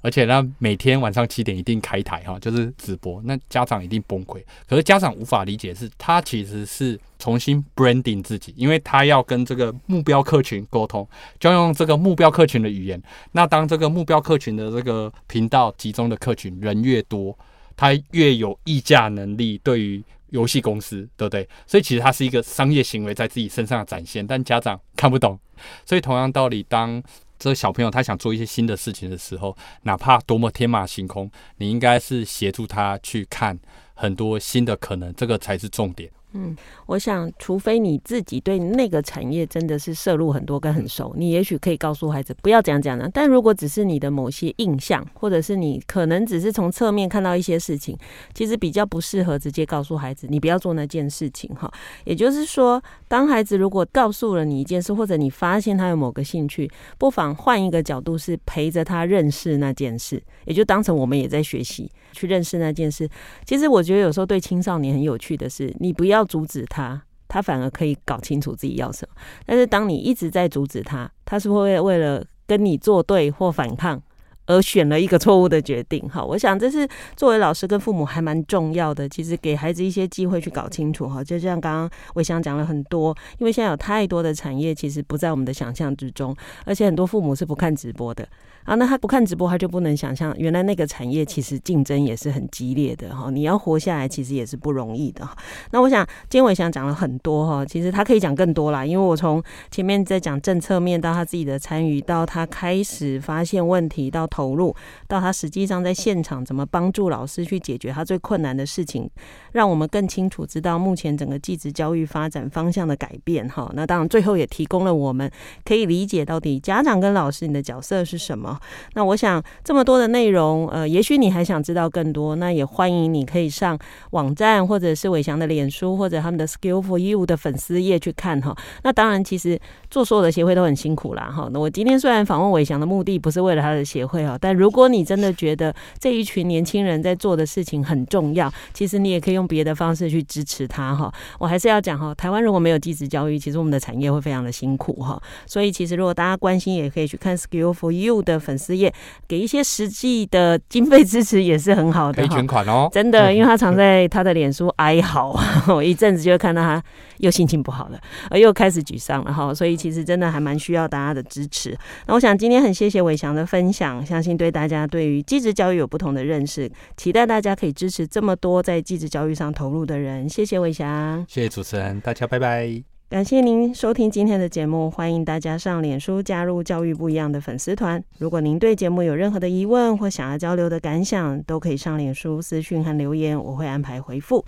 [0.04, 4.44] 而且呢，每天晚上七点一定开台哈，就是直播，那家长一定崩溃。
[4.68, 11.08] 可是家长无法理解是，他其实是重新 branding 自己，因为他要跟这个目标客群沟通，
[11.40, 13.02] 就要用这个目标客群的语言。
[13.32, 17.34] 那当这个目标客群的这个频道集中的客群人越多，
[17.78, 21.48] 他越有议价能力，对于游戏公司，对不对？
[21.66, 25.40] 所以其实他是一个商业行为在自己身上的展现，但家长看不懂。
[25.86, 27.02] 所以同样道理，当
[27.38, 33.58] 这个小朋友他想做一些新的事情的时候，哪怕多么天马行空，你应该是协助他去看
[33.94, 36.10] 很多新的可能，这个才是重点。
[36.36, 36.56] 嗯，
[36.88, 43.08] 我想，除非你自己对那个产业真的是涉入很多跟很熟，你也许可以告诉孩子不要这样讲呢。
[43.14, 47.96] 但如果只是你的某些印象，或者是你可能只是从侧面看到一些事情，
[48.34, 51.72] 其实比较不适合直接告诉孩子你不要做那件事情哈。
[52.04, 56.68] 也就是说，当孩子如果告诉了你一件事，或者你发现他有某个兴趣，
[56.98, 63.08] 不妨换一个角度，是陪着他认识那件事，也就当成我们也在学习去认识那件事。
[63.46, 66.23] 其实我觉得有时候对青少年很有趣的是，你不要。
[66.24, 69.16] 阻止他，他反而可以搞清楚自己要什么。
[69.46, 74.02] 但是当你一直在阻止他，他是会为了跟你作对或反抗
[74.46, 76.08] 而选了一个错误的决定。
[76.10, 79.08] 好，我想这是作为老师跟父母还蛮重要的。
[79.08, 81.08] 其实给孩子一些机会去搞清楚。
[81.08, 88.28] 哈，就像刚刚伟翔讲了很多，因为现在有太多的产业其实不在我们的想象之中，而且很多父母是不看直播的。
[88.66, 93.30] 啊，那他不看直播，他就不能想象原来那个产业其实竞争也是很激烈的哈。
[93.30, 95.28] 你要活下来，其实也是不容易的。
[95.72, 104.74] 那我想，金伟翔讲了很多哈，其实他可以讲更多啦，因为我从前面在讲政策面，到他自己的参与，到他开始发现问题，到投入，
[105.08, 109.10] 到他实际上在现场怎么帮助老师去解决他最困难的事情，
[109.52, 113.70] 让我们更清楚知道目前整个技职教育发展方向的改变哈。
[113.76, 115.30] 那当然，最后也提供了我们
[115.66, 118.53] 可以理解到底家长跟老师你的角色是什么。
[118.94, 123.78] 那我想这么多的内容，呃，也许你还想知道更多，那也欢迎你可以上
[124.12, 128.56] 网站，或者是伟翔的脸书，或者他们的 Skill for You 的粉丝页去看哈。
[128.84, 131.50] 那当然，其实做所有的协会都很辛苦啦哈。
[131.52, 141.14] 那我今天虽然访问伟翔的目的不是为了他的协会哈，但如果你真的觉得这一群年轻人在做的事情很重要，其实你也可以用别的方式去支持他哈。
[141.40, 145.22] 我还是要讲哈，台湾如果没有技职教育，其实我们的产业会非常的辛苦哈。
[145.46, 148.94] 所以其实如果大家关心，也可以去看 Skill for You 的粉丝页，
[149.28, 152.90] 给一些实际的经费支持也是很好的，可以捐款哦。
[152.92, 155.40] 真的，因为他常在他的脸书哀嚎，
[155.70, 156.84] 我一阵子就会看到他
[157.20, 159.54] 又心情不好了，而又开始沮丧了哈。
[159.54, 161.78] 所以其实真的还蛮需要大家的支持。
[162.08, 170.28] 那我想今天很谢谢伟翔的分享，相信对大家对于技职教育有不同的认识，期待大家可以支持这么多在技职教育上投入的人。
[170.28, 172.93] 谢谢伟翔，谢谢主持人，大家拜拜。
[173.14, 178.04] 感谢您收听今天的节目，欢迎大家上脸书加入“教育不一样”的粉丝团。
[178.18, 184.44] 如果您对节目有任何的疑问或想要交流的感想，都可以上脸书私讯和留言，我会安排回复。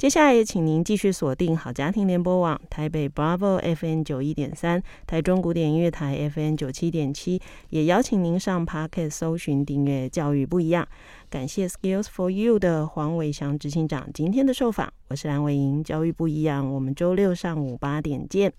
[0.00, 7.38] 接下来也请您继续锁定好家庭联播网台北 Bravo FN 九一点三、台中古典音乐台 FN 九七点七，
[7.68, 10.88] 也邀请您上 Podcast 搜寻订阅“教育不一样”。
[11.28, 18.54] 感谢 Skills for You 的黄伟翔执行长今天的受访，我是蓝伟莹，教育不一样，我们周六上午八点见。